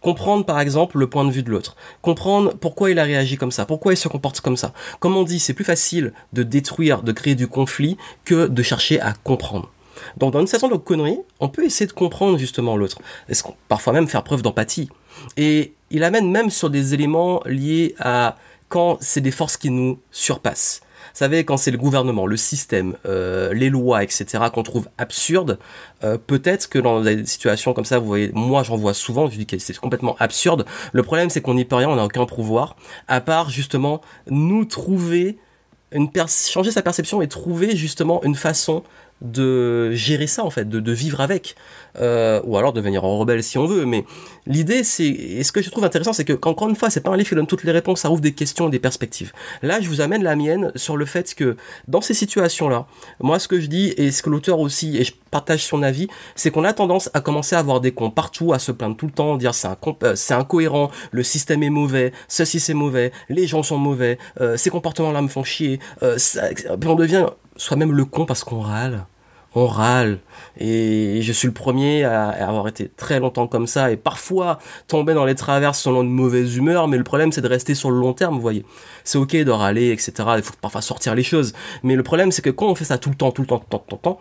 Comprendre 0.00 0.46
par 0.46 0.60
exemple 0.60 0.98
le 0.98 1.08
point 1.08 1.24
de 1.24 1.30
vue 1.30 1.42
de 1.42 1.50
l'autre. 1.50 1.76
Comprendre 2.00 2.54
pourquoi 2.54 2.90
il 2.90 2.98
a 2.98 3.04
réagi 3.04 3.36
comme 3.36 3.50
ça, 3.50 3.66
pourquoi 3.66 3.92
il 3.92 3.96
se 3.96 4.08
comporte 4.08 4.40
comme 4.40 4.56
ça. 4.56 4.72
Comme 4.98 5.16
on 5.16 5.24
dit, 5.24 5.38
c'est 5.38 5.52
plus 5.52 5.64
facile 5.64 6.12
de 6.32 6.42
détruire, 6.42 7.02
de 7.02 7.12
créer 7.12 7.34
du 7.34 7.48
conflit 7.48 7.96
que 8.24 8.46
de 8.46 8.62
chercher 8.62 9.00
à 9.00 9.12
comprendre. 9.12 9.70
Donc 10.16 10.32
dans 10.32 10.40
une 10.40 10.46
situation 10.46 10.68
de 10.68 10.76
connerie, 10.76 11.18
on 11.40 11.48
peut 11.48 11.64
essayer 11.64 11.86
de 11.86 11.92
comprendre 11.92 12.38
justement 12.38 12.76
l'autre. 12.76 12.98
Parfois 13.68 13.92
même 13.92 14.08
faire 14.08 14.24
preuve 14.24 14.40
d'empathie. 14.40 14.88
Et 15.36 15.74
il 15.90 16.02
amène 16.02 16.30
même 16.30 16.48
sur 16.48 16.70
des 16.70 16.94
éléments 16.94 17.42
liés 17.44 17.94
à 17.98 18.36
quand 18.68 18.96
c'est 19.00 19.20
des 19.20 19.30
forces 19.30 19.58
qui 19.58 19.70
nous 19.70 19.98
surpassent. 20.10 20.80
Savez, 21.20 21.44
quand 21.44 21.58
c'est 21.58 21.70
le 21.70 21.76
gouvernement, 21.76 22.24
le 22.24 22.38
système, 22.38 22.96
euh, 23.04 23.52
les 23.52 23.68
lois, 23.68 24.02
etc., 24.02 24.44
qu'on 24.50 24.62
trouve 24.62 24.88
absurdes, 24.96 25.58
euh, 26.02 26.16
peut-être 26.16 26.70
que 26.70 26.78
dans 26.78 27.02
des 27.02 27.26
situations 27.26 27.74
comme 27.74 27.84
ça, 27.84 27.98
vous 27.98 28.06
voyez, 28.06 28.30
moi 28.32 28.62
j'en 28.62 28.78
vois 28.78 28.94
souvent, 28.94 29.28
je 29.28 29.36
dis 29.36 29.44
que 29.44 29.58
c'est 29.58 29.76
complètement 29.76 30.16
absurde. 30.18 30.64
Le 30.94 31.02
problème, 31.02 31.28
c'est 31.28 31.42
qu'on 31.42 31.52
n'y 31.52 31.66
peut 31.66 31.76
rien, 31.76 31.90
on 31.90 31.96
n'a 31.96 32.06
aucun 32.06 32.24
pouvoir, 32.24 32.74
à 33.06 33.20
part 33.20 33.50
justement 33.50 34.00
nous 34.30 34.64
trouver 34.64 35.36
une 35.92 36.08
changer 36.26 36.70
sa 36.70 36.80
perception 36.80 37.20
et 37.20 37.28
trouver 37.28 37.76
justement 37.76 38.22
une 38.22 38.34
façon 38.34 38.82
de 39.20 39.92
gérer 39.92 40.26
ça 40.26 40.44
en 40.44 40.50
fait, 40.50 40.68
de, 40.68 40.92
vivre 40.92 41.20
avec, 41.20 41.54
euh, 42.00 42.40
ou 42.44 42.56
alors 42.56 42.72
devenir 42.72 43.04
en 43.04 43.18
rebelle 43.18 43.42
si 43.42 43.58
on 43.58 43.66
veut. 43.66 43.84
Mais 43.84 44.04
l'idée, 44.46 44.82
c'est, 44.82 45.06
et 45.06 45.44
ce 45.44 45.52
que 45.52 45.62
je 45.62 45.70
trouve 45.70 45.84
intéressant, 45.84 46.12
c'est 46.12 46.24
que 46.24 46.38
encore 46.46 46.68
une 46.68 46.76
fois, 46.76 46.90
c'est 46.90 47.00
pas 47.00 47.10
un 47.10 47.16
livre 47.16 47.28
qui 47.28 47.34
donne 47.34 47.46
toutes 47.46 47.64
les 47.64 47.72
réponses, 47.72 48.00
ça 48.00 48.10
ouvre 48.10 48.20
des 48.20 48.32
questions 48.32 48.68
et 48.68 48.70
des 48.70 48.78
perspectives. 48.78 49.32
Là, 49.62 49.80
je 49.80 49.88
vous 49.88 50.00
amène 50.00 50.22
la 50.22 50.36
mienne 50.36 50.72
sur 50.74 50.96
le 50.96 51.04
fait 51.04 51.34
que 51.34 51.56
dans 51.88 52.00
ces 52.00 52.14
situations-là, 52.14 52.86
moi, 53.20 53.38
ce 53.38 53.48
que 53.48 53.60
je 53.60 53.66
dis 53.66 53.92
et 53.96 54.10
ce 54.10 54.22
que 54.22 54.30
l'auteur 54.30 54.58
aussi, 54.58 54.96
et 54.96 55.04
je 55.04 55.12
partage 55.30 55.64
son 55.64 55.82
avis, 55.82 56.08
c'est 56.34 56.50
qu'on 56.50 56.64
a 56.64 56.72
tendance 56.72 57.10
à 57.14 57.20
commencer 57.20 57.54
à 57.54 57.58
avoir 57.58 57.80
des 57.80 57.92
cons 57.92 58.10
partout, 58.10 58.52
à 58.52 58.58
se 58.58 58.72
plaindre 58.72 58.96
tout 58.96 59.06
le 59.06 59.12
temps, 59.12 59.36
dire 59.36 59.54
c'est 59.54 59.68
un 59.68 59.76
euh, 60.02 60.16
c'est 60.16 60.34
incohérent, 60.34 60.90
le 61.12 61.22
système 61.22 61.62
est 61.62 61.70
mauvais, 61.70 62.12
ceci 62.28 62.58
c'est 62.58 62.74
mauvais, 62.74 63.12
les 63.28 63.46
gens 63.46 63.62
sont 63.62 63.78
mauvais, 63.78 64.18
euh, 64.40 64.56
ces 64.56 64.70
comportements-là 64.70 65.22
me 65.22 65.28
font 65.28 65.44
chier. 65.44 65.78
Ça, 66.16 66.42
on 66.86 66.94
devient 66.94 67.26
soi-même 67.56 67.92
le 67.92 68.04
con 68.04 68.26
parce 68.26 68.42
qu'on 68.42 68.60
râle 68.60 69.04
on 69.54 69.66
râle. 69.66 70.18
Et 70.58 71.20
je 71.22 71.32
suis 71.32 71.48
le 71.48 71.54
premier 71.54 72.04
à 72.04 72.28
avoir 72.28 72.68
été 72.68 72.88
très 72.88 73.20
longtemps 73.20 73.46
comme 73.46 73.66
ça 73.66 73.90
et 73.90 73.96
parfois 73.96 74.58
tomber 74.86 75.14
dans 75.14 75.24
les 75.24 75.34
traverses 75.34 75.80
selon 75.80 76.02
une 76.02 76.10
mauvaise 76.10 76.56
humeur, 76.56 76.88
mais 76.88 76.96
le 76.96 77.04
problème 77.04 77.32
c'est 77.32 77.40
de 77.40 77.48
rester 77.48 77.74
sur 77.74 77.90
le 77.90 77.98
long 77.98 78.12
terme, 78.12 78.34
vous 78.36 78.40
voyez. 78.40 78.64
C'est 79.04 79.18
ok 79.18 79.36
de 79.36 79.50
râler, 79.50 79.90
etc. 79.90 80.12
Il 80.36 80.42
faut 80.42 80.54
parfois 80.60 80.82
sortir 80.82 81.14
les 81.14 81.22
choses. 81.22 81.52
Mais 81.82 81.96
le 81.96 82.02
problème 82.02 82.32
c'est 82.32 82.42
que 82.42 82.50
quand 82.50 82.66
on 82.66 82.74
fait 82.74 82.84
ça 82.84 82.98
tout 82.98 83.10
le 83.10 83.16
temps, 83.16 83.32
tout 83.32 83.42
le 83.42 83.48
temps, 83.48 83.58
tout 83.58 83.66
le 83.66 83.78
temps, 83.78 83.84
tout 83.88 83.96
le 83.96 84.02
temps, 84.02 84.20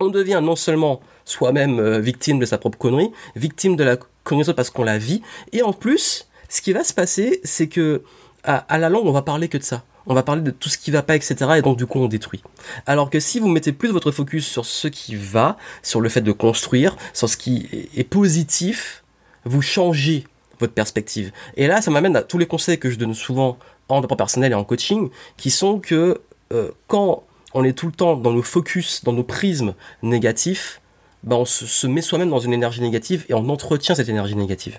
on 0.00 0.08
devient 0.08 0.40
non 0.42 0.56
seulement 0.56 1.00
soi-même 1.24 1.80
euh, 1.80 1.98
victime 1.98 2.38
de 2.38 2.46
sa 2.46 2.58
propre 2.58 2.78
connerie, 2.78 3.10
victime 3.36 3.76
de 3.76 3.84
la 3.84 3.96
connerie 4.24 4.54
parce 4.54 4.70
qu'on 4.70 4.84
la 4.84 4.98
vit, 4.98 5.22
et 5.52 5.62
en 5.62 5.72
plus, 5.72 6.28
ce 6.48 6.62
qui 6.62 6.72
va 6.72 6.84
se 6.84 6.94
passer, 6.94 7.40
c'est 7.44 7.68
que 7.68 8.02
à 8.44 8.78
la 8.78 8.88
longue, 8.88 9.06
on 9.06 9.12
va 9.12 9.20
parler 9.20 9.48
que 9.48 9.58
de 9.58 9.62
ça 9.62 9.82
on 10.08 10.14
va 10.14 10.22
parler 10.22 10.42
de 10.42 10.50
tout 10.50 10.68
ce 10.68 10.78
qui 10.78 10.90
va 10.90 11.02
pas, 11.02 11.14
etc. 11.14 11.36
Et 11.58 11.62
donc 11.62 11.76
du 11.76 11.86
coup 11.86 12.00
on 12.00 12.08
détruit. 12.08 12.42
Alors 12.86 13.10
que 13.10 13.20
si 13.20 13.38
vous 13.38 13.48
mettez 13.48 13.72
plus 13.72 13.90
votre 13.90 14.10
focus 14.10 14.46
sur 14.46 14.64
ce 14.64 14.88
qui 14.88 15.14
va, 15.14 15.56
sur 15.82 16.00
le 16.00 16.08
fait 16.08 16.22
de 16.22 16.32
construire, 16.32 16.96
sur 17.12 17.28
ce 17.28 17.36
qui 17.36 17.88
est 17.94 18.04
positif, 18.04 19.04
vous 19.44 19.62
changez 19.62 20.24
votre 20.60 20.72
perspective. 20.72 21.30
Et 21.56 21.66
là, 21.66 21.80
ça 21.80 21.90
m'amène 21.90 22.16
à 22.16 22.22
tous 22.22 22.38
les 22.38 22.46
conseils 22.46 22.78
que 22.78 22.90
je 22.90 22.96
donne 22.96 23.14
souvent 23.14 23.58
en 23.88 23.96
développement 23.96 24.16
personnel 24.16 24.52
et 24.52 24.54
en 24.54 24.64
coaching, 24.64 25.10
qui 25.36 25.50
sont 25.50 25.78
que 25.78 26.20
euh, 26.52 26.70
quand 26.88 27.24
on 27.54 27.64
est 27.64 27.72
tout 27.72 27.86
le 27.86 27.92
temps 27.92 28.16
dans 28.16 28.32
nos 28.32 28.42
focus, 28.42 29.04
dans 29.04 29.12
nos 29.12 29.22
prismes 29.22 29.74
négatifs, 30.02 30.80
ben 31.22 31.36
on 31.36 31.44
se 31.44 31.86
met 31.86 32.02
soi-même 32.02 32.30
dans 32.30 32.38
une 32.38 32.52
énergie 32.52 32.80
négative 32.80 33.24
et 33.28 33.34
on 33.34 33.48
entretient 33.48 33.94
cette 33.94 34.08
énergie 34.08 34.36
négative. 34.36 34.78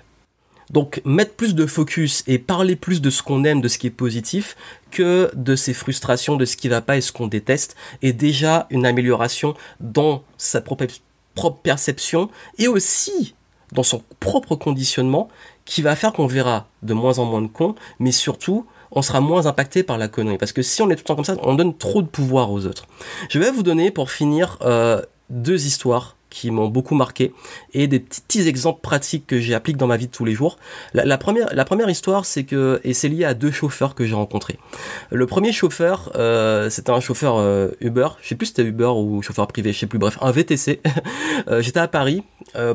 Donc 0.70 1.02
mettre 1.04 1.34
plus 1.34 1.54
de 1.54 1.66
focus 1.66 2.22
et 2.26 2.38
parler 2.38 2.76
plus 2.76 3.00
de 3.00 3.10
ce 3.10 3.22
qu'on 3.22 3.44
aime, 3.44 3.60
de 3.60 3.68
ce 3.68 3.78
qui 3.78 3.88
est 3.88 3.90
positif, 3.90 4.56
que 4.90 5.30
de 5.34 5.56
ses 5.56 5.74
frustrations, 5.74 6.36
de 6.36 6.44
ce 6.44 6.56
qui 6.56 6.68
va 6.68 6.80
pas 6.80 6.96
et 6.96 7.00
ce 7.00 7.12
qu'on 7.12 7.26
déteste, 7.26 7.76
est 8.02 8.12
déjà 8.12 8.66
une 8.70 8.86
amélioration 8.86 9.54
dans 9.80 10.22
sa 10.38 10.60
propre, 10.60 10.86
perception 11.62 12.30
et 12.58 12.68
aussi 12.68 13.34
dans 13.72 13.82
son 13.82 14.02
propre 14.20 14.56
conditionnement 14.56 15.28
qui 15.64 15.82
va 15.82 15.94
faire 15.96 16.12
qu'on 16.12 16.26
verra 16.26 16.68
de 16.82 16.94
moins 16.94 17.18
en 17.18 17.24
moins 17.24 17.42
de 17.42 17.48
cons, 17.48 17.74
mais 17.98 18.12
surtout 18.12 18.66
on 18.92 19.02
sera 19.02 19.20
moins 19.20 19.46
impacté 19.46 19.82
par 19.84 19.98
la 19.98 20.08
connerie. 20.08 20.38
Parce 20.38 20.52
que 20.52 20.62
si 20.62 20.82
on 20.82 20.90
est 20.90 20.96
tout 20.96 21.02
le 21.02 21.06
temps 21.06 21.14
comme 21.14 21.24
ça, 21.24 21.36
on 21.42 21.54
donne 21.54 21.76
trop 21.76 22.02
de 22.02 22.08
pouvoir 22.08 22.50
aux 22.50 22.66
autres. 22.66 22.86
Je 23.28 23.38
vais 23.38 23.52
vous 23.52 23.62
donner 23.62 23.92
pour 23.92 24.10
finir 24.10 24.58
euh, 24.62 25.00
deux 25.28 25.66
histoires 25.66 26.16
qui 26.30 26.50
m'ont 26.50 26.68
beaucoup 26.68 26.94
marqué 26.94 27.34
et 27.74 27.86
des 27.86 28.00
petits 28.00 28.48
exemples 28.48 28.80
pratiques 28.80 29.26
que 29.26 29.40
j'applique 29.40 29.76
dans 29.76 29.86
ma 29.86 29.96
vie 29.96 30.06
de 30.06 30.12
tous 30.12 30.24
les 30.24 30.32
jours. 30.32 30.56
La, 30.94 31.18
première, 31.18 31.52
la 31.52 31.64
première 31.64 31.90
histoire, 31.90 32.24
c'est 32.24 32.44
que 32.44 32.80
et 32.84 32.94
c'est 32.94 33.08
lié 33.08 33.24
à 33.24 33.34
deux 33.34 33.50
chauffeurs 33.50 33.94
que 33.94 34.06
j'ai 34.06 34.14
rencontrés. 34.14 34.58
Le 35.10 35.26
premier 35.26 35.52
chauffeur, 35.52 36.12
euh, 36.16 36.70
c'était 36.70 36.90
un 36.90 37.00
chauffeur 37.00 37.36
euh, 37.38 37.70
Uber, 37.80 38.08
je 38.22 38.28
sais 38.28 38.34
plus 38.34 38.46
si 38.46 38.52
c'était 38.52 38.68
Uber 38.68 38.92
ou 38.96 39.22
chauffeur 39.22 39.46
privé, 39.46 39.72
je 39.72 39.78
sais 39.78 39.86
plus. 39.86 39.98
Bref, 39.98 40.18
un 40.20 40.30
VTC. 40.30 40.80
euh, 41.48 41.60
J'étais 41.60 41.80
à 41.80 41.88
Paris 41.88 42.22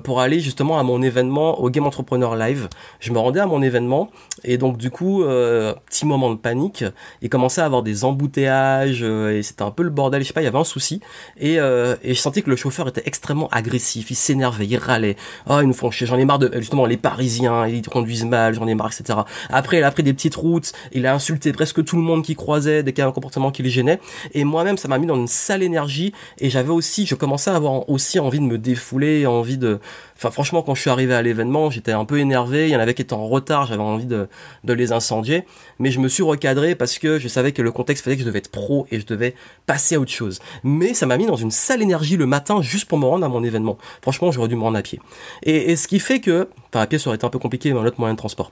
pour 0.04 0.22
aller 0.22 0.40
justement 0.40 0.80
à 0.80 0.84
mon 0.84 1.02
événement 1.02 1.60
au 1.60 1.70
Game 1.70 1.86
Entrepreneur 1.86 2.36
Live. 2.36 2.70
Je 3.00 3.12
me 3.12 3.20
rendais 3.20 3.42
à 3.42 3.46
mon 3.46 3.62
événement 3.62 4.10
et 4.46 4.58
donc 4.58 4.78
du 4.78 4.90
coup, 4.90 5.24
petit 5.24 6.06
moment 6.06 6.30
de 6.30 6.38
panique. 6.38 6.86
Il 7.22 7.30
commençait 7.30 7.60
à 7.60 7.66
avoir 7.66 7.84
des 7.84 8.06
embouteillages 8.06 9.04
et 9.04 9.44
c'était 9.44 9.64
un 9.64 9.72
peu 9.72 9.84
le 9.84 9.90
bordel. 9.90 10.22
Je 10.22 10.28
sais 10.28 10.34
pas, 10.34 10.42
il 10.42 10.46
y 10.46 10.48
avait 10.48 10.58
un 10.58 10.64
souci 10.64 11.02
et 11.38 11.56
je 11.58 12.14
sentais 12.14 12.42
que 12.42 12.50
le 12.50 12.56
chauffeur 12.56 12.88
était 12.88 13.04
extrêmement 13.06 13.45
agressif, 13.52 14.12
il 14.12 14.16
s'énervait, 14.16 14.68
il 14.68 14.78
râlait. 14.78 15.16
Oh, 15.50 15.60
ils 15.62 15.68
nous 15.68 15.74
font 15.74 15.92
chier, 15.92 16.08
j'en 16.08 16.18
ai 16.18 16.26
marre 16.26 16.40
de, 16.40 16.52
justement, 16.60 16.86
les 16.86 16.98
Parisiens, 16.98 17.68
ils 17.68 17.82
conduisent 17.82 18.26
mal, 18.26 18.54
j'en 18.54 18.68
ai 18.68 18.76
marre, 18.76 18.92
etc. 18.98 19.20
Après, 19.50 19.78
il 19.78 19.84
a 19.84 19.92
pris 19.92 20.04
des 20.04 20.14
petites 20.14 20.36
routes, 20.36 20.74
il 20.92 21.06
a 21.06 21.14
insulté 21.14 21.52
presque 21.52 21.84
tout 21.84 21.96
le 21.96 22.02
monde 22.02 22.24
qui 22.24 22.36
croisait 22.36 22.84
dès 22.84 22.94
qu'il 22.94 23.04
y 23.04 23.08
un 23.08 23.12
comportement 23.12 23.52
qui 23.52 23.64
les 23.64 23.70
gênait. 23.70 24.00
Et 24.34 24.44
moi-même, 24.44 24.78
ça 24.78 24.88
m'a 24.88 24.98
mis 24.98 25.08
dans 25.08 25.16
une 25.16 25.28
sale 25.28 25.64
énergie 25.64 26.14
et 26.40 26.50
j'avais 26.50 26.72
aussi, 26.72 27.06
je 27.06 27.16
commençais 27.16 27.50
à 27.52 27.56
avoir 27.56 27.90
aussi 27.90 28.20
envie 28.20 28.40
de 28.40 28.46
me 28.46 28.58
défouler, 28.58 29.26
envie 29.26 29.58
de, 29.58 29.80
enfin, 30.18 30.32
franchement, 30.32 30.62
quand 30.62 30.76
je 30.76 30.82
suis 30.82 30.90
arrivé 30.90 31.14
à 31.14 31.22
l'événement, 31.22 31.70
j'étais 31.70 31.92
un 31.92 32.06
peu 32.06 32.20
énervé, 32.20 32.68
il 32.68 32.72
y 32.72 32.76
en 32.76 32.80
avait 32.80 32.94
qui 32.94 33.02
étaient 33.02 33.14
en 33.14 33.28
retard, 33.28 33.66
j'avais 33.66 33.82
envie 33.82 34.06
de, 34.06 34.28
les 34.64 34.92
incendier. 34.92 35.46
Mais 35.80 35.92
je 35.92 36.00
me 36.00 36.08
suis 36.08 36.24
recadré 36.24 36.76
parce 36.76 36.98
que 37.00 37.20
je 37.20 37.28
savais 37.28 37.52
que 37.52 37.62
le 37.62 37.72
contexte 37.72 38.04
faisait 38.04 38.16
que 38.16 38.22
je 38.22 38.28
devais 38.28 38.40
être 38.40 38.52
pro 38.52 38.88
et 38.92 39.00
je 39.00 39.06
devais 39.06 39.36
passer 39.66 39.96
à 39.96 40.00
autre 40.00 40.12
chose. 40.12 40.40
Mais 40.64 40.94
ça 40.94 41.06
m'a 41.06 41.18
mis 41.18 41.26
dans 41.26 41.36
une 41.36 41.52
sale 41.52 41.82
énergie 41.82 42.18
le 42.18 42.26
matin 42.26 42.62
juste 42.62 42.86
pour 42.86 42.98
me 42.98 43.06
rendre 43.06 43.26
à 43.26 43.30
mon 43.30 43.44
événement. 43.44 43.78
Franchement, 44.02 44.32
j'aurais 44.32 44.48
dû 44.48 44.56
me 44.56 44.64
rendre 44.64 44.78
à 44.78 44.82
pied. 44.82 45.00
Et, 45.44 45.76
ce 45.76 45.88
qui 45.88 46.00
fait 46.00 46.20
que, 46.20 46.48
enfin 46.70 46.82
à 46.82 46.88
pied 46.88 47.00
ça 47.00 47.10
aurait 47.10 47.18
été 47.18 47.26
un 47.26 47.30
peu 47.30 47.40
compliqué 47.40 47.72
dans 47.72 47.84
l'autre 47.84 48.00
moyen 48.00 48.14
de 48.14 48.18
transport. 48.18 48.52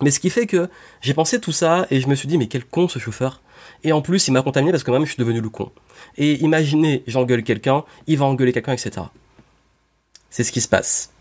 Mais 0.00 0.10
ce 0.10 0.20
qui 0.20 0.30
fait 0.30 0.46
que 0.46 0.68
j'ai 1.00 1.14
pensé 1.14 1.40
tout 1.40 1.52
ça 1.52 1.86
et 1.90 2.00
je 2.00 2.08
me 2.08 2.14
suis 2.14 2.28
dit 2.28 2.38
mais 2.38 2.46
quel 2.46 2.64
con 2.64 2.88
ce 2.88 2.98
chauffeur. 2.98 3.42
Et 3.84 3.92
en 3.92 4.00
plus 4.00 4.28
il 4.28 4.32
m'a 4.32 4.42
contaminé 4.42 4.72
parce 4.72 4.84
que 4.84 4.90
moi-même 4.90 5.06
je 5.06 5.12
suis 5.12 5.20
devenu 5.20 5.40
le 5.40 5.48
con. 5.48 5.70
Et 6.16 6.42
imaginez, 6.42 7.02
j'engueule 7.06 7.42
quelqu'un, 7.42 7.84
il 8.06 8.18
va 8.18 8.26
engueuler 8.26 8.52
quelqu'un, 8.52 8.72
etc. 8.72 9.02
C'est 10.32 10.44
ce 10.44 10.50
qui 10.50 10.60
se 10.60 10.68
passe. 10.68 11.12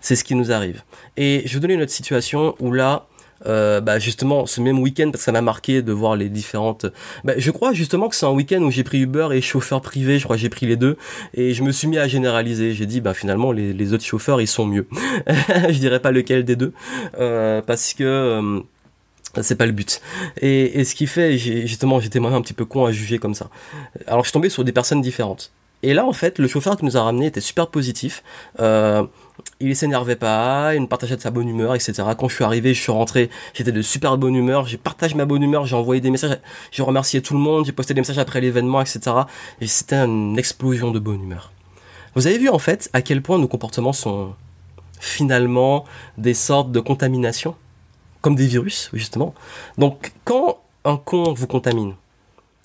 C'est 0.00 0.16
ce 0.16 0.24
qui 0.24 0.34
nous 0.34 0.50
arrive. 0.50 0.82
Et 1.16 1.42
je 1.44 1.54
vais 1.54 1.60
donner 1.60 1.74
une 1.74 1.82
autre 1.82 1.92
situation 1.92 2.56
où 2.58 2.72
là, 2.72 3.06
euh, 3.46 3.80
bah 3.80 4.00
justement 4.00 4.46
ce 4.46 4.60
même 4.60 4.80
week-end 4.80 5.10
parce 5.12 5.18
que 5.20 5.24
ça 5.26 5.30
m'a 5.30 5.42
marqué 5.42 5.80
de 5.80 5.92
voir 5.92 6.16
les 6.16 6.28
différentes 6.28 6.86
bah, 7.22 7.34
je 7.36 7.52
crois 7.52 7.72
justement 7.72 8.08
que 8.08 8.16
c'est 8.16 8.26
un 8.26 8.32
week-end 8.32 8.60
où 8.62 8.72
j'ai 8.72 8.82
pris 8.82 8.98
Uber 8.98 9.28
et 9.30 9.40
chauffeur 9.40 9.80
privé 9.80 10.18
je 10.18 10.24
crois 10.24 10.36
j'ai 10.36 10.48
pris 10.48 10.66
les 10.66 10.74
deux 10.74 10.96
et 11.34 11.54
je 11.54 11.62
me 11.62 11.70
suis 11.70 11.86
mis 11.86 11.98
à 11.98 12.08
généraliser 12.08 12.74
j'ai 12.74 12.86
dit 12.86 13.00
bah 13.00 13.14
finalement 13.14 13.52
les, 13.52 13.92
autres 13.92 14.04
chauffeurs 14.04 14.40
ils 14.40 14.48
sont 14.48 14.66
mieux 14.66 14.88
je 15.28 15.78
dirais 15.78 16.00
pas 16.00 16.10
lequel 16.10 16.44
des 16.44 16.56
deux 16.56 16.72
euh, 17.20 17.62
parce 17.62 17.94
que 17.94 18.02
euh, 18.02 18.60
c'est 19.42 19.56
pas 19.56 19.66
le 19.66 19.72
but. 19.72 20.00
Et, 20.40 20.84
ce 20.84 20.94
qui 20.94 21.06
fait, 21.06 21.36
justement, 21.38 22.00
j'étais 22.00 22.18
moi 22.18 22.32
un 22.32 22.40
petit 22.40 22.54
peu 22.54 22.64
con 22.64 22.86
à 22.86 22.92
juger 22.92 23.18
comme 23.18 23.34
ça. 23.34 23.50
Alors 24.06 24.24
je 24.24 24.28
suis 24.28 24.32
tombé 24.32 24.48
sur 24.48 24.64
des 24.64 24.72
personnes 24.72 25.00
différentes. 25.00 25.52
Et 25.82 25.94
là, 25.94 26.04
en 26.04 26.12
fait, 26.12 26.38
le 26.38 26.48
chauffeur 26.48 26.76
qui 26.76 26.84
nous 26.84 26.96
a 26.96 27.02
ramené 27.02 27.26
était 27.26 27.40
super 27.40 27.68
positif. 27.68 28.24
Euh, 28.58 29.04
il 29.60 29.76
s'énervait 29.76 30.16
pas, 30.16 30.74
il 30.74 30.82
me 30.82 30.86
partageait 30.86 31.16
de 31.16 31.20
sa 31.20 31.30
bonne 31.30 31.48
humeur, 31.48 31.74
etc. 31.74 32.02
Quand 32.18 32.28
je 32.28 32.34
suis 32.34 32.44
arrivé, 32.44 32.74
je 32.74 32.80
suis 32.80 32.92
rentré, 32.92 33.30
j'étais 33.54 33.72
de 33.72 33.82
super 33.82 34.18
bonne 34.18 34.34
humeur, 34.34 34.66
j'ai 34.66 34.76
partagé 34.76 35.14
ma 35.14 35.24
bonne 35.24 35.42
humeur, 35.42 35.66
j'ai 35.66 35.76
envoyé 35.76 36.00
des 36.00 36.10
messages, 36.10 36.38
j'ai 36.72 36.82
remercié 36.82 37.22
tout 37.22 37.34
le 37.34 37.40
monde, 37.40 37.64
j'ai 37.64 37.72
posté 37.72 37.94
des 37.94 38.00
messages 38.00 38.18
après 38.18 38.40
l'événement, 38.40 38.80
etc. 38.80 39.00
Et 39.60 39.66
c'était 39.68 39.96
une 39.96 40.38
explosion 40.38 40.90
de 40.90 40.98
bonne 40.98 41.22
humeur. 41.22 41.52
Vous 42.14 42.26
avez 42.26 42.38
vu 42.38 42.48
en 42.48 42.58
fait 42.58 42.90
à 42.92 43.02
quel 43.02 43.22
point 43.22 43.38
nos 43.38 43.48
comportements 43.48 43.92
sont 43.92 44.34
finalement 44.98 45.84
des 46.16 46.34
sortes 46.34 46.72
de 46.72 46.80
contamination, 46.80 47.54
comme 48.20 48.34
des 48.34 48.46
virus, 48.46 48.90
justement. 48.92 49.34
Donc 49.76 50.12
quand 50.24 50.58
un 50.84 50.96
con 50.96 51.32
vous 51.32 51.46
contamine, 51.46 51.94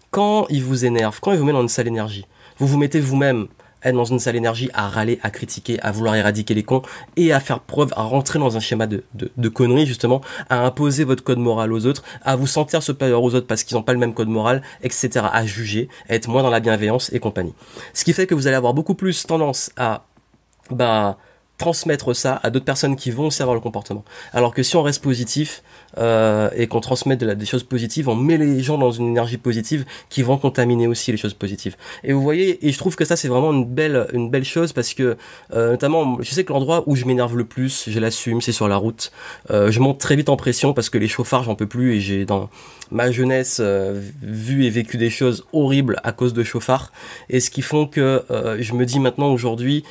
quand 0.09 0.47
il 0.49 0.63
vous 0.63 0.85
énerve, 0.85 1.19
quand 1.19 1.31
il 1.31 1.37
vous 1.37 1.45
met 1.45 1.53
dans 1.53 1.61
une 1.61 1.69
sale 1.69 1.87
énergie, 1.87 2.25
vous 2.57 2.67
vous 2.67 2.77
mettez 2.77 2.99
vous-même 2.99 3.47
être 3.83 3.95
dans 3.95 4.05
une 4.05 4.19
sale 4.19 4.35
énergie 4.35 4.69
à 4.73 4.87
râler, 4.87 5.19
à 5.23 5.29
critiquer, 5.29 5.79
à 5.81 5.91
vouloir 5.91 6.15
éradiquer 6.15 6.53
les 6.53 6.63
cons 6.63 6.81
et 7.17 7.33
à 7.33 7.39
faire 7.39 7.59
preuve, 7.59 7.93
à 7.95 8.03
rentrer 8.03 8.39
dans 8.39 8.55
un 8.55 8.59
schéma 8.59 8.87
de, 8.87 9.03
de, 9.13 9.31
de 9.35 9.49
conneries 9.49 9.85
justement, 9.85 10.21
à 10.49 10.65
imposer 10.65 11.03
votre 11.03 11.23
code 11.23 11.39
moral 11.39 11.73
aux 11.73 11.85
autres, 11.85 12.03
à 12.23 12.35
vous 12.35 12.47
sentir 12.47 12.81
supérieur 12.81 13.21
aux 13.21 13.35
autres 13.35 13.47
parce 13.47 13.63
qu'ils 13.63 13.75
n'ont 13.75 13.83
pas 13.83 13.93
le 13.93 13.99
même 13.99 14.13
code 14.13 14.29
moral, 14.29 14.61
etc. 14.81 15.25
À 15.31 15.45
juger, 15.45 15.89
à 16.09 16.15
être 16.15 16.27
moins 16.27 16.43
dans 16.43 16.49
la 16.49 16.59
bienveillance 16.59 17.11
et 17.13 17.19
compagnie. 17.19 17.53
Ce 17.93 18.03
qui 18.03 18.13
fait 18.13 18.27
que 18.27 18.35
vous 18.35 18.47
allez 18.47 18.55
avoir 18.55 18.73
beaucoup 18.73 18.95
plus 18.95 19.25
tendance 19.25 19.71
à 19.77 20.05
bah 20.69 21.17
transmettre 21.57 22.15
ça 22.15 22.39
à 22.43 22.49
d'autres 22.49 22.65
personnes 22.65 22.95
qui 22.95 23.11
vont 23.11 23.29
savoir 23.29 23.53
le 23.53 23.61
comportement. 23.61 24.03
Alors 24.33 24.53
que 24.53 24.63
si 24.63 24.75
on 24.75 24.81
reste 24.81 25.03
positif 25.03 25.63
euh, 25.97 26.49
et 26.55 26.67
qu'on 26.67 26.79
transmet 26.79 27.15
des 27.15 27.45
choses 27.45 27.63
positives, 27.63 28.09
on 28.09 28.15
met 28.15 28.37
les 28.37 28.61
gens 28.61 28.77
dans 28.77 28.91
une 28.91 29.07
énergie 29.07 29.37
positive 29.37 29.85
qui 30.09 30.23
vont 30.23 30.37
contaminer 30.37 30.87
aussi 30.87 31.11
les 31.11 31.17
choses 31.17 31.33
positives. 31.33 31.75
Et 32.03 32.11
vous 32.13 32.21
voyez, 32.21 32.65
et 32.67 32.71
je 32.71 32.77
trouve 32.77 32.95
que 32.95 33.05
ça 33.05 33.15
c'est 33.15 33.27
vraiment 33.27 33.53
une 33.53 33.65
belle 33.65 34.07
une 34.13 34.29
belle 34.29 34.45
chose 34.45 34.73
parce 34.73 34.93
que 34.93 35.17
euh, 35.53 35.71
notamment, 35.71 36.17
je 36.21 36.31
sais 36.31 36.43
que 36.43 36.51
l'endroit 36.51 36.83
où 36.87 36.95
je 36.95 37.05
m'énerve 37.05 37.37
le 37.37 37.45
plus, 37.45 37.85
je 37.87 37.99
l'assume, 37.99 38.41
c'est 38.41 38.51
sur 38.51 38.67
la 38.67 38.77
route. 38.77 39.11
Euh, 39.51 39.71
je 39.71 39.79
monte 39.79 39.99
très 39.99 40.15
vite 40.15 40.29
en 40.29 40.37
pression 40.37 40.73
parce 40.73 40.89
que 40.89 40.97
les 40.97 41.07
chauffards 41.07 41.43
j'en 41.43 41.55
peux 41.55 41.67
plus 41.67 41.95
et 41.95 41.99
j'ai 41.99 42.25
dans 42.25 42.49
ma 42.91 43.11
jeunesse 43.11 43.57
euh, 43.59 43.99
vu 44.21 44.65
et 44.65 44.69
vécu 44.69 44.97
des 44.97 45.09
choses 45.09 45.45
horribles 45.53 45.99
à 46.03 46.11
cause 46.11 46.33
de 46.33 46.43
chauffards 46.43 46.91
et 47.29 47.39
ce 47.39 47.49
qui 47.49 47.61
font 47.61 47.87
que 47.87 48.23
euh, 48.29 48.57
je 48.59 48.73
me 48.73 48.85
dis 48.85 48.99
maintenant 48.99 49.31
aujourd'hui 49.31 49.83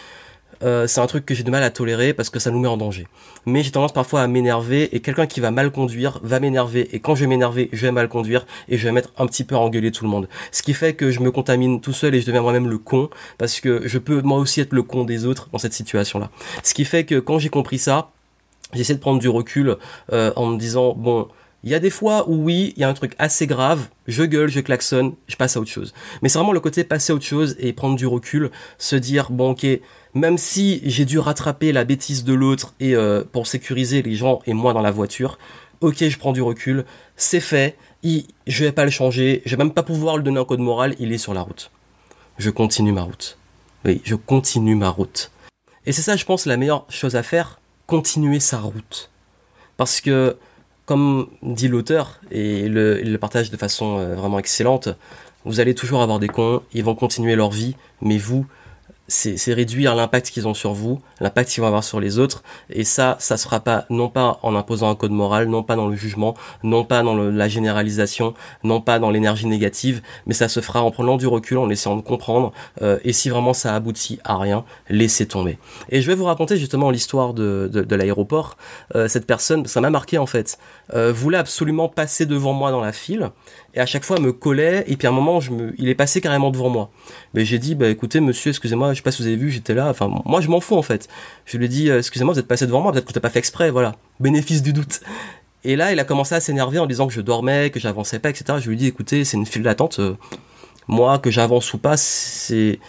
euh, 0.62 0.86
c'est 0.86 1.00
un 1.00 1.06
truc 1.06 1.26
que 1.26 1.34
j'ai 1.34 1.42
du 1.42 1.50
mal 1.50 1.62
à 1.62 1.70
tolérer 1.70 2.12
parce 2.14 2.30
que 2.30 2.38
ça 2.38 2.50
nous 2.50 2.60
met 2.60 2.68
en 2.68 2.76
danger. 2.76 3.06
Mais 3.46 3.62
j'ai 3.62 3.70
tendance 3.70 3.92
parfois 3.92 4.22
à 4.22 4.26
m'énerver 4.26 4.94
et 4.94 5.00
quelqu'un 5.00 5.26
qui 5.26 5.40
va 5.40 5.50
mal 5.50 5.70
conduire 5.70 6.20
va 6.22 6.40
m'énerver 6.40 6.88
et 6.94 7.00
quand 7.00 7.14
je 7.14 7.22
vais 7.22 7.26
m'énerver, 7.26 7.68
je 7.72 7.86
vais 7.86 7.92
mal 7.92 8.08
conduire 8.08 8.46
et 8.68 8.78
je 8.78 8.84
vais 8.84 8.92
mettre 8.92 9.12
un 9.18 9.26
petit 9.26 9.44
peu 9.44 9.54
à 9.54 9.58
engueuler 9.58 9.90
tout 9.92 10.04
le 10.04 10.10
monde. 10.10 10.28
Ce 10.50 10.62
qui 10.62 10.74
fait 10.74 10.94
que 10.94 11.10
je 11.10 11.20
me 11.20 11.30
contamine 11.30 11.80
tout 11.80 11.92
seul 11.92 12.14
et 12.14 12.20
je 12.20 12.26
deviens 12.26 12.42
moi-même 12.42 12.68
le 12.68 12.78
con 12.78 13.10
parce 13.38 13.60
que 13.60 13.86
je 13.86 13.98
peux 13.98 14.22
moi 14.22 14.38
aussi 14.38 14.60
être 14.60 14.72
le 14.72 14.82
con 14.82 15.04
des 15.04 15.26
autres 15.26 15.48
dans 15.52 15.58
cette 15.58 15.74
situation-là. 15.74 16.30
Ce 16.62 16.74
qui 16.74 16.84
fait 16.84 17.04
que 17.04 17.18
quand 17.18 17.38
j'ai 17.38 17.48
compris 17.48 17.78
ça, 17.78 18.10
j'essaie 18.72 18.94
de 18.94 19.00
prendre 19.00 19.20
du 19.20 19.28
recul 19.28 19.76
euh, 20.12 20.32
en 20.36 20.46
me 20.46 20.58
disant 20.58 20.94
bon, 20.94 21.28
il 21.64 21.70
y 21.70 21.74
a 21.74 21.78
des 21.78 21.90
fois 21.90 22.28
où 22.28 22.34
oui, 22.34 22.72
il 22.76 22.80
y 22.80 22.84
a 22.84 22.88
un 22.88 22.94
truc 22.94 23.14
assez 23.18 23.46
grave, 23.46 23.86
je 24.08 24.24
gueule, 24.24 24.48
je 24.48 24.60
klaxonne, 24.60 25.14
je 25.28 25.36
passe 25.36 25.56
à 25.56 25.60
autre 25.60 25.70
chose. 25.70 25.94
Mais 26.20 26.28
c'est 26.28 26.38
vraiment 26.38 26.52
le 26.52 26.60
côté 26.60 26.82
passer 26.82 27.12
à 27.12 27.16
autre 27.16 27.24
chose 27.24 27.54
et 27.60 27.72
prendre 27.72 27.96
du 27.96 28.06
recul, 28.06 28.50
se 28.78 28.96
dire 28.96 29.30
bon 29.30 29.50
ok, 29.52 29.66
même 30.14 30.38
si 30.38 30.80
j'ai 30.84 31.04
dû 31.04 31.18
rattraper 31.18 31.72
la 31.72 31.84
bêtise 31.84 32.24
de 32.24 32.34
l'autre 32.34 32.74
et 32.80 32.94
euh, 32.94 33.24
pour 33.30 33.46
sécuriser 33.46 34.02
les 34.02 34.14
gens 34.14 34.40
et 34.46 34.52
moi 34.52 34.72
dans 34.72 34.82
la 34.82 34.90
voiture, 34.90 35.38
ok, 35.80 36.04
je 36.08 36.18
prends 36.18 36.32
du 36.32 36.42
recul, 36.42 36.84
c'est 37.16 37.40
fait, 37.40 37.76
il, 38.02 38.26
je 38.46 38.64
vais 38.64 38.72
pas 38.72 38.84
le 38.84 38.90
changer, 38.90 39.42
je 39.44 39.56
vais 39.56 39.64
même 39.64 39.72
pas 39.72 39.82
pouvoir 39.82 40.16
lui 40.16 40.24
donner 40.24 40.40
un 40.40 40.44
code 40.44 40.60
moral, 40.60 40.94
il 40.98 41.12
est 41.12 41.18
sur 41.18 41.34
la 41.34 41.40
route. 41.42 41.70
Je 42.38 42.50
continue 42.50 42.92
ma 42.92 43.02
route. 43.02 43.38
Oui, 43.84 44.00
je 44.04 44.14
continue 44.14 44.74
ma 44.74 44.90
route. 44.90 45.30
Et 45.86 45.92
c'est 45.92 46.02
ça, 46.02 46.16
je 46.16 46.24
pense, 46.24 46.46
la 46.46 46.56
meilleure 46.56 46.86
chose 46.88 47.16
à 47.16 47.22
faire, 47.22 47.60
continuer 47.86 48.38
sa 48.38 48.58
route. 48.58 49.10
Parce 49.76 50.00
que, 50.00 50.36
comme 50.86 51.28
dit 51.42 51.68
l'auteur, 51.68 52.20
et 52.30 52.60
il 52.60 52.72
le 52.72 53.16
partage 53.18 53.50
de 53.50 53.56
façon 53.56 53.98
euh, 53.98 54.14
vraiment 54.14 54.38
excellente, 54.38 54.88
vous 55.44 55.58
allez 55.58 55.74
toujours 55.74 56.02
avoir 56.02 56.20
des 56.20 56.28
cons, 56.28 56.62
ils 56.72 56.84
vont 56.84 56.94
continuer 56.94 57.34
leur 57.34 57.50
vie, 57.50 57.74
mais 58.00 58.18
vous, 58.18 58.46
c'est 59.12 59.52
réduire 59.52 59.94
l'impact 59.94 60.30
qu'ils 60.30 60.48
ont 60.48 60.54
sur 60.54 60.72
vous, 60.72 61.00
l'impact 61.20 61.50
qu'ils 61.50 61.60
vont 61.60 61.66
avoir 61.66 61.84
sur 61.84 62.00
les 62.00 62.18
autres. 62.18 62.42
Et 62.70 62.84
ça, 62.84 63.16
ça 63.18 63.36
sera 63.36 63.60
pas, 63.60 63.84
non 63.90 64.08
pas 64.08 64.38
en 64.42 64.54
imposant 64.54 64.88
un 64.88 64.94
code 64.94 65.10
moral, 65.10 65.48
non 65.48 65.62
pas 65.62 65.76
dans 65.76 65.86
le 65.86 65.96
jugement, 65.96 66.34
non 66.62 66.84
pas 66.84 67.02
dans 67.02 67.14
le, 67.14 67.30
la 67.30 67.48
généralisation, 67.48 68.32
non 68.64 68.80
pas 68.80 68.98
dans 68.98 69.10
l'énergie 69.10 69.46
négative, 69.46 70.00
mais 70.26 70.34
ça 70.34 70.48
se 70.48 70.60
fera 70.60 70.82
en 70.82 70.90
prenant 70.90 71.16
du 71.16 71.26
recul, 71.26 71.58
en 71.58 71.68
essayant 71.68 71.96
de 71.96 72.02
comprendre. 72.02 72.52
Euh, 72.80 72.98
et 73.04 73.12
si 73.12 73.28
vraiment 73.28 73.52
ça 73.52 73.74
aboutit 73.74 74.18
à 74.24 74.38
rien, 74.38 74.64
laissez 74.88 75.26
tomber. 75.26 75.58
Et 75.90 76.00
je 76.00 76.06
vais 76.06 76.14
vous 76.14 76.24
raconter 76.24 76.56
justement 76.56 76.90
l'histoire 76.90 77.34
de, 77.34 77.68
de, 77.70 77.82
de 77.82 77.96
l'aéroport. 77.96 78.56
Euh, 78.94 79.08
cette 79.08 79.26
personne, 79.26 79.66
ça 79.66 79.82
m'a 79.82 79.90
marqué 79.90 80.16
en 80.16 80.26
fait, 80.26 80.58
euh, 80.94 81.12
voulait 81.12 81.38
absolument 81.38 81.88
passer 81.88 82.24
devant 82.24 82.54
moi 82.54 82.70
dans 82.70 82.80
la 82.80 82.92
file 82.92 83.30
et 83.74 83.80
à 83.80 83.86
chaque 83.86 84.04
fois 84.04 84.20
me 84.20 84.32
collait 84.32 84.84
et 84.86 84.96
puis 84.96 85.06
à 85.06 85.10
un 85.10 85.14
moment 85.14 85.40
je 85.40 85.50
me 85.50 85.74
il 85.78 85.88
est 85.88 85.94
passé 85.94 86.20
carrément 86.20 86.50
devant 86.50 86.68
moi 86.68 86.90
mais 87.34 87.44
j'ai 87.44 87.58
dit 87.58 87.74
bah 87.74 87.88
écoutez 87.88 88.20
monsieur 88.20 88.50
excusez-moi 88.50 88.92
sais 89.02 89.04
pas 89.04 89.12
si 89.12 89.22
vous 89.22 89.28
avez 89.28 89.36
vu 89.36 89.50
j'étais 89.50 89.74
là 89.74 89.88
enfin 89.88 90.10
moi 90.24 90.40
je 90.40 90.48
m'en 90.48 90.60
fous 90.60 90.76
en 90.76 90.82
fait. 90.82 91.08
Je 91.44 91.56
lui 91.58 91.66
ai 91.66 91.68
dit 91.68 91.90
euh, 91.90 91.98
excusez-moi 91.98 92.34
vous 92.34 92.40
êtes 92.40 92.48
passé 92.48 92.66
devant 92.66 92.80
moi 92.80 92.92
peut-être 92.92 93.04
que 93.04 93.12
t'as 93.12 93.20
pas 93.20 93.30
fait 93.30 93.38
exprès 93.38 93.70
voilà. 93.70 93.94
Bénéfice 94.20 94.62
du 94.62 94.72
doute. 94.72 95.00
Et 95.64 95.76
là 95.76 95.92
il 95.92 96.00
a 96.00 96.04
commencé 96.04 96.34
à 96.34 96.40
s'énerver 96.40 96.78
en 96.78 96.86
disant 96.86 97.06
que 97.06 97.12
je 97.12 97.20
dormais 97.20 97.70
que 97.70 97.80
j'avançais 97.80 98.18
pas 98.18 98.30
etc 98.30 98.58
je 98.60 98.68
lui 98.68 98.74
ai 98.74 98.78
dit 98.78 98.86
écoutez 98.86 99.24
c'est 99.24 99.36
une 99.36 99.46
file 99.46 99.62
d'attente 99.62 99.98
euh, 99.98 100.16
moi 100.88 101.18
que 101.18 101.30
j'avance 101.30 101.72
ou 101.74 101.78
pas 101.78 101.96
c'est 101.96 102.80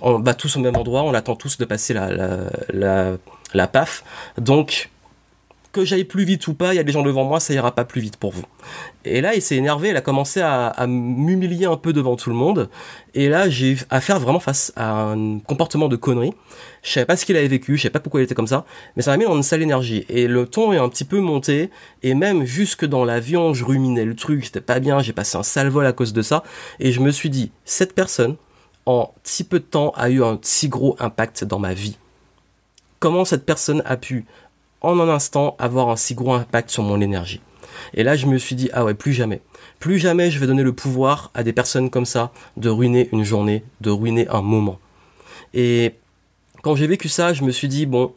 on 0.00 0.20
va 0.20 0.34
tous 0.34 0.56
au 0.56 0.60
même 0.60 0.76
endroit 0.76 1.02
on 1.02 1.14
attend 1.14 1.36
tous 1.36 1.58
de 1.58 1.64
passer 1.64 1.94
la 1.94 2.12
la 2.12 2.38
la, 2.72 3.16
la 3.54 3.66
PAF. 3.66 4.04
Donc 4.38 4.90
que 5.76 5.84
j'aille 5.84 6.04
plus 6.04 6.24
vite 6.24 6.48
ou 6.48 6.54
pas, 6.54 6.72
il 6.72 6.76
y 6.76 6.80
a 6.80 6.82
des 6.82 6.92
gens 6.92 7.02
devant 7.02 7.24
moi, 7.24 7.38
ça 7.38 7.52
ira 7.52 7.74
pas 7.74 7.84
plus 7.84 8.00
vite 8.00 8.16
pour 8.16 8.32
vous. 8.32 8.44
Et 9.04 9.20
là, 9.20 9.34
il 9.34 9.42
s'est 9.42 9.56
énervé, 9.56 9.90
il 9.90 9.96
a 9.96 10.00
commencé 10.00 10.40
à, 10.40 10.86
m'humilier 10.86 11.66
un 11.66 11.76
peu 11.76 11.92
devant 11.92 12.16
tout 12.16 12.30
le 12.30 12.36
monde. 12.36 12.70
Et 13.14 13.28
là, 13.28 13.48
j'ai 13.48 13.72
eu 13.72 13.78
à 13.90 14.00
faire 14.00 14.18
vraiment 14.18 14.40
face 14.40 14.72
à 14.74 15.10
un 15.10 15.38
comportement 15.38 15.88
de 15.88 15.96
connerie. 15.96 16.32
Je 16.82 16.90
savais 16.90 17.06
pas 17.06 17.16
ce 17.16 17.26
qu'il 17.26 17.36
avait 17.36 17.46
vécu, 17.46 17.76
je 17.76 17.82
savais 17.82 17.92
pas 17.92 18.00
pourquoi 18.00 18.20
il 18.20 18.24
était 18.24 18.34
comme 18.34 18.46
ça, 18.46 18.64
mais 18.96 19.02
ça 19.02 19.10
m'a 19.10 19.18
mis 19.18 19.24
dans 19.24 19.36
une 19.36 19.42
sale 19.42 19.62
énergie. 19.62 20.06
Et 20.08 20.26
le 20.26 20.46
ton 20.46 20.72
est 20.72 20.78
un 20.78 20.88
petit 20.88 21.04
peu 21.04 21.20
monté, 21.20 21.70
et 22.02 22.14
même 22.14 22.44
jusque 22.44 22.86
dans 22.86 23.04
l'avion, 23.04 23.52
je 23.52 23.64
ruminais 23.64 24.04
le 24.04 24.16
truc, 24.16 24.46
c'était 24.46 24.60
pas 24.60 24.80
bien, 24.80 25.00
j'ai 25.00 25.12
passé 25.12 25.36
un 25.36 25.42
sale 25.42 25.68
vol 25.68 25.84
à 25.86 25.92
cause 25.92 26.12
de 26.12 26.22
ça. 26.22 26.42
Et 26.80 26.90
je 26.90 27.00
me 27.00 27.10
suis 27.10 27.28
dit, 27.28 27.52
cette 27.64 27.94
personne, 27.94 28.36
en 28.86 29.12
si 29.24 29.44
peu 29.44 29.58
de 29.58 29.64
temps, 29.64 29.90
a 29.96 30.08
eu 30.08 30.22
un 30.22 30.38
si 30.40 30.68
gros 30.68 30.96
impact 30.98 31.44
dans 31.44 31.58
ma 31.58 31.74
vie. 31.74 31.98
Comment 32.98 33.26
cette 33.26 33.44
personne 33.44 33.82
a 33.84 33.98
pu 33.98 34.24
en 34.86 35.00
un 35.00 35.08
instant 35.08 35.56
avoir 35.58 35.88
un 35.88 35.96
si 35.96 36.14
gros 36.14 36.34
impact 36.34 36.70
sur 36.70 36.82
mon 36.82 37.00
énergie. 37.00 37.40
Et 37.94 38.02
là, 38.02 38.16
je 38.16 38.26
me 38.26 38.38
suis 38.38 38.56
dit, 38.56 38.70
ah 38.72 38.84
ouais, 38.84 38.94
plus 38.94 39.12
jamais. 39.12 39.42
Plus 39.78 39.98
jamais 39.98 40.30
je 40.30 40.38
vais 40.38 40.46
donner 40.46 40.62
le 40.62 40.72
pouvoir 40.72 41.30
à 41.34 41.42
des 41.42 41.52
personnes 41.52 41.90
comme 41.90 42.06
ça 42.06 42.32
de 42.56 42.68
ruiner 42.68 43.08
une 43.12 43.24
journée, 43.24 43.64
de 43.80 43.90
ruiner 43.90 44.26
un 44.28 44.42
moment. 44.42 44.78
Et 45.54 45.94
quand 46.62 46.74
j'ai 46.74 46.86
vécu 46.86 47.08
ça, 47.08 47.32
je 47.32 47.44
me 47.44 47.50
suis 47.50 47.68
dit, 47.68 47.86
bon, 47.86 48.12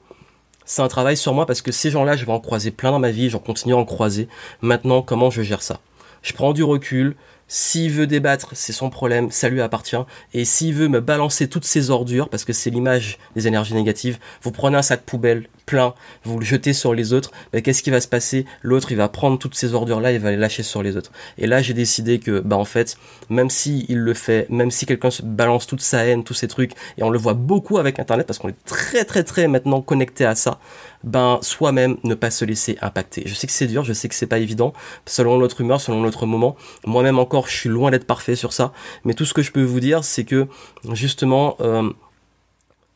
c'est 0.65 0.81
un 0.81 0.87
travail 0.87 1.17
sur 1.17 1.33
moi 1.33 1.45
parce 1.45 1.61
que 1.61 1.71
ces 1.71 1.89
gens-là, 1.89 2.15
je 2.15 2.25
vais 2.25 2.31
en 2.31 2.39
croiser 2.39 2.71
plein 2.71 2.91
dans 2.91 2.99
ma 2.99 3.11
vie, 3.11 3.29
j'en 3.29 3.39
continue 3.39 3.73
à 3.73 3.77
en 3.77 3.85
croiser. 3.85 4.27
Maintenant, 4.61 5.01
comment 5.01 5.29
je 5.29 5.41
gère 5.41 5.61
ça? 5.61 5.79
Je 6.21 6.33
prends 6.33 6.53
du 6.53 6.63
recul, 6.63 7.15
s'il 7.47 7.91
veut 7.91 8.05
débattre, 8.07 8.51
c'est 8.53 8.73
son 8.73 8.89
problème, 8.89 9.31
ça 9.31 9.49
lui 9.49 9.61
appartient. 9.61 9.95
Et 10.33 10.45
s'il 10.45 10.75
veut 10.75 10.87
me 10.87 11.01
balancer 11.01 11.49
toutes 11.49 11.65
ces 11.65 11.89
ordures, 11.89 12.29
parce 12.29 12.45
que 12.45 12.53
c'est 12.53 12.69
l'image 12.69 13.17
des 13.35 13.47
énergies 13.47 13.73
négatives, 13.73 14.19
vous 14.43 14.51
prenez 14.51 14.77
un 14.77 14.83
sac 14.83 15.01
poubelle 15.01 15.47
plein, 15.69 15.93
vous 16.23 16.39
le 16.39 16.45
jetez 16.45 16.73
sur 16.73 16.95
les 16.95 17.13
autres, 17.13 17.29
qu'est-ce 17.63 17.83
qui 17.83 17.91
va 17.91 18.01
se 18.01 18.07
passer? 18.07 18.47
L'autre, 18.63 18.91
il 18.91 18.97
va 18.97 19.07
prendre 19.07 19.37
toutes 19.37 19.53
ces 19.53 19.75
ordures-là, 19.75 20.11
il 20.11 20.19
va 20.19 20.31
les 20.31 20.37
lâcher 20.37 20.63
sur 20.63 20.81
les 20.81 20.97
autres. 20.97 21.11
Et 21.37 21.45
là, 21.45 21.61
j'ai 21.61 21.75
décidé 21.75 22.17
que, 22.17 22.39
bah 22.39 22.57
en 22.57 22.65
fait, 22.65 22.97
même 23.29 23.51
si 23.51 23.85
il 23.87 23.99
le 23.99 24.15
fait, 24.15 24.49
même 24.49 24.71
si 24.71 24.87
quelqu'un 24.87 25.11
se 25.11 25.21
balance 25.21 25.67
toute 25.67 25.81
sa 25.81 26.07
haine, 26.07 26.23
tous 26.23 26.33
ces 26.33 26.47
trucs, 26.47 26.71
et 26.97 27.03
on 27.03 27.11
le 27.11 27.19
voit 27.19 27.35
beaucoup 27.35 27.77
avec 27.77 27.99
Internet, 27.99 28.25
parce 28.25 28.39
qu'on 28.39 28.49
est 28.49 28.65
très 28.65 29.05
très 29.05 29.23
très 29.23 29.47
maintenant 29.47 29.81
connecté 29.81 30.25
à 30.25 30.33
ça, 30.33 30.59
ben 31.03 31.37
soi-même 31.43 31.97
ne 32.03 32.15
pas 32.15 32.31
se 32.31 32.45
laisser 32.45 32.79
impacter. 32.81 33.21
Je 33.27 33.35
sais 33.35 33.45
que 33.45 33.53
c'est 33.53 33.67
dur, 33.67 33.83
je 33.83 33.93
sais 33.93 34.09
que 34.09 34.15
c'est 34.15 34.25
pas 34.25 34.39
évident, 34.39 34.73
selon 35.05 35.37
notre 35.37 35.61
humeur, 35.61 35.79
selon 35.79 36.01
notre 36.01 36.25
moment. 36.25 36.55
Moi-même 36.87 37.19
encore, 37.19 37.47
je 37.47 37.55
suis 37.55 37.69
loin 37.69 37.91
d'être 37.91 38.07
parfait 38.07 38.35
sur 38.35 38.53
ça, 38.53 38.73
mais 39.05 39.13
tout 39.13 39.25
ce 39.25 39.35
que 39.35 39.43
je 39.43 39.51
peux 39.51 39.61
vous 39.61 39.79
dire, 39.79 40.03
c'est 40.03 40.23
que 40.23 40.47
justement, 40.93 41.57
euh, 41.61 41.87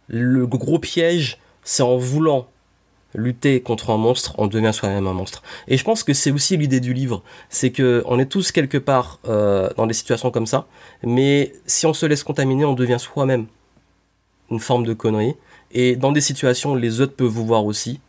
le 0.08 0.48
gros 0.48 0.80
piège, 0.80 1.38
c'est 1.64 1.84
en 1.84 1.98
voulant 1.98 2.48
lutter 3.16 3.62
contre 3.62 3.90
un 3.90 3.98
monstre, 3.98 4.34
on 4.38 4.48
devient 4.48 4.72
soi-même 4.74 5.08
un 5.08 5.14
monstre. 5.14 5.44
Et 5.68 5.78
je 5.78 5.84
pense 5.84 6.04
que 6.04 6.14
c'est 6.14 6.32
aussi 6.32 6.58
l'idée 6.58 6.80
du 6.80 6.94
livre, 6.94 7.24
c'est 7.50 7.72
que 7.72 8.04
on 8.06 8.20
est 8.20 8.26
tous 8.26 8.52
quelque 8.52 8.78
part 8.78 9.20
euh, 9.28 9.70
dans 9.78 9.88
des 9.88 9.94
situations 9.94 10.32
comme 10.32 10.48
ça, 10.48 10.68
mais 11.04 11.54
si 11.66 11.86
on 11.86 11.94
se 11.94 12.06
laisse 12.06 12.24
contaminer, 12.24 12.66
on 12.66 12.74
devient 12.74 12.98
soi-même 13.00 13.48
une 14.52 14.60
forme 14.60 14.86
de 14.86 14.94
connerie. 14.94 15.36
Et 15.72 15.96
dans 15.96 16.12
des 16.12 16.22
situations, 16.22 16.76
les 16.76 17.02
autres 17.02 17.16
peuvent 17.16 17.28
vous 17.28 17.46
voir 17.46 17.66
aussi 17.66 18.00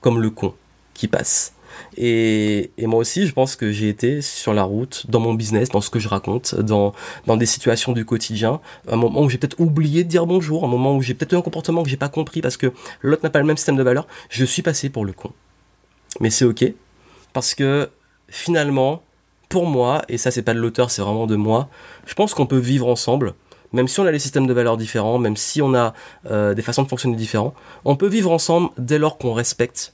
comme 0.00 0.20
le 0.20 0.30
con 0.30 0.54
qui 0.94 1.08
passe. 1.08 1.55
Et, 1.96 2.70
moi 2.78 3.00
aussi, 3.00 3.26
je 3.26 3.32
pense 3.32 3.56
que 3.56 3.72
j'ai 3.72 3.88
été 3.88 4.22
sur 4.22 4.54
la 4.54 4.62
route, 4.62 5.06
dans 5.08 5.20
mon 5.20 5.34
business, 5.34 5.68
dans 5.68 5.80
ce 5.80 5.90
que 5.90 5.98
je 5.98 6.08
raconte, 6.08 6.54
dans, 6.54 6.92
dans 7.26 7.36
des 7.36 7.46
situations 7.46 7.92
du 7.92 8.04
quotidien, 8.04 8.60
un 8.88 8.96
moment 8.96 9.22
où 9.22 9.28
j'ai 9.28 9.38
peut-être 9.38 9.60
oublié 9.60 10.04
de 10.04 10.08
dire 10.08 10.26
bonjour, 10.26 10.64
un 10.64 10.68
moment 10.68 10.96
où 10.96 11.02
j'ai 11.02 11.14
peut-être 11.14 11.32
eu 11.32 11.36
un 11.36 11.42
comportement 11.42 11.82
que 11.82 11.88
j'ai 11.88 11.96
pas 11.96 12.08
compris 12.08 12.40
parce 12.40 12.56
que 12.56 12.72
l'autre 13.02 13.22
n'a 13.24 13.30
pas 13.30 13.40
le 13.40 13.46
même 13.46 13.56
système 13.56 13.76
de 13.76 13.82
valeur, 13.82 14.06
je 14.28 14.44
suis 14.44 14.62
passé 14.62 14.90
pour 14.90 15.04
le 15.04 15.12
con. 15.12 15.32
Mais 16.20 16.30
c'est 16.30 16.44
ok, 16.44 16.64
parce 17.32 17.54
que 17.54 17.90
finalement, 18.28 19.02
pour 19.48 19.66
moi, 19.66 20.02
et 20.08 20.18
ça 20.18 20.30
c'est 20.30 20.42
pas 20.42 20.54
de 20.54 20.58
l'auteur, 20.58 20.90
c'est 20.90 21.02
vraiment 21.02 21.26
de 21.26 21.36
moi, 21.36 21.68
je 22.06 22.14
pense 22.14 22.34
qu'on 22.34 22.46
peut 22.46 22.58
vivre 22.58 22.88
ensemble, 22.88 23.34
même 23.72 23.88
si 23.88 24.00
on 24.00 24.06
a 24.06 24.12
des 24.12 24.18
systèmes 24.18 24.46
de 24.46 24.52
valeurs 24.52 24.76
différents, 24.76 25.18
même 25.18 25.36
si 25.36 25.60
on 25.62 25.74
a 25.74 25.92
euh, 26.30 26.54
des 26.54 26.62
façons 26.62 26.82
de 26.82 26.88
fonctionner 26.88 27.16
différents, 27.16 27.54
on 27.84 27.96
peut 27.96 28.08
vivre 28.08 28.30
ensemble 28.30 28.70
dès 28.78 28.98
lors 28.98 29.18
qu'on 29.18 29.32
respecte 29.32 29.92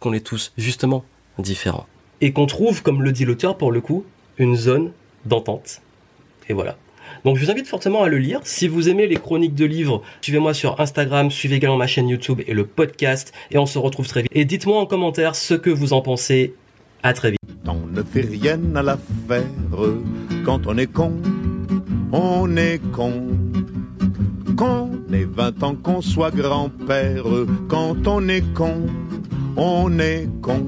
qu'on 0.00 0.12
est 0.12 0.24
tous 0.24 0.52
justement 0.56 1.04
différents. 1.38 1.86
Et 2.20 2.32
qu'on 2.32 2.46
trouve, 2.46 2.82
comme 2.82 3.02
le 3.02 3.12
dit 3.12 3.24
l'auteur 3.24 3.56
pour 3.56 3.72
le 3.72 3.80
coup, 3.80 4.04
une 4.38 4.56
zone 4.56 4.92
d'entente. 5.24 5.82
Et 6.48 6.52
voilà. 6.52 6.76
Donc 7.24 7.36
je 7.36 7.44
vous 7.44 7.50
invite 7.50 7.66
fortement 7.66 8.02
à 8.02 8.08
le 8.08 8.18
lire. 8.18 8.40
Si 8.44 8.68
vous 8.68 8.88
aimez 8.88 9.06
les 9.06 9.16
chroniques 9.16 9.54
de 9.54 9.64
livres, 9.64 10.02
suivez-moi 10.20 10.54
sur 10.54 10.80
Instagram, 10.80 11.30
suivez 11.30 11.56
également 11.56 11.76
ma 11.76 11.86
chaîne 11.86 12.08
YouTube 12.08 12.40
et 12.46 12.54
le 12.54 12.66
podcast. 12.66 13.32
Et 13.50 13.58
on 13.58 13.66
se 13.66 13.78
retrouve 13.78 14.06
très 14.06 14.22
vite. 14.22 14.30
Et 14.34 14.44
dites-moi 14.44 14.78
en 14.78 14.86
commentaire 14.86 15.34
ce 15.34 15.54
que 15.54 15.70
vous 15.70 15.92
en 15.92 16.00
pensez. 16.00 16.54
À 17.02 17.12
très 17.12 17.30
vite. 17.30 17.38
On 17.66 17.86
ne 17.86 18.02
fait 18.02 18.22
rien 18.22 18.60
à 18.74 18.82
l'affaire. 18.82 19.44
Quand 20.44 20.66
on 20.66 20.76
est 20.78 20.86
con, 20.86 21.12
on 22.12 22.56
est 22.56 22.80
con. 22.92 23.28
Qu'on 24.56 24.90
ait 25.12 25.24
20 25.24 25.62
ans, 25.62 25.74
qu'on 25.76 26.00
soit 26.00 26.32
grand-père. 26.32 27.24
Quand 27.68 28.08
on 28.08 28.26
est 28.28 28.42
con, 28.54 28.86
on 29.58 29.98
est 29.98 30.28
con. 30.40 30.60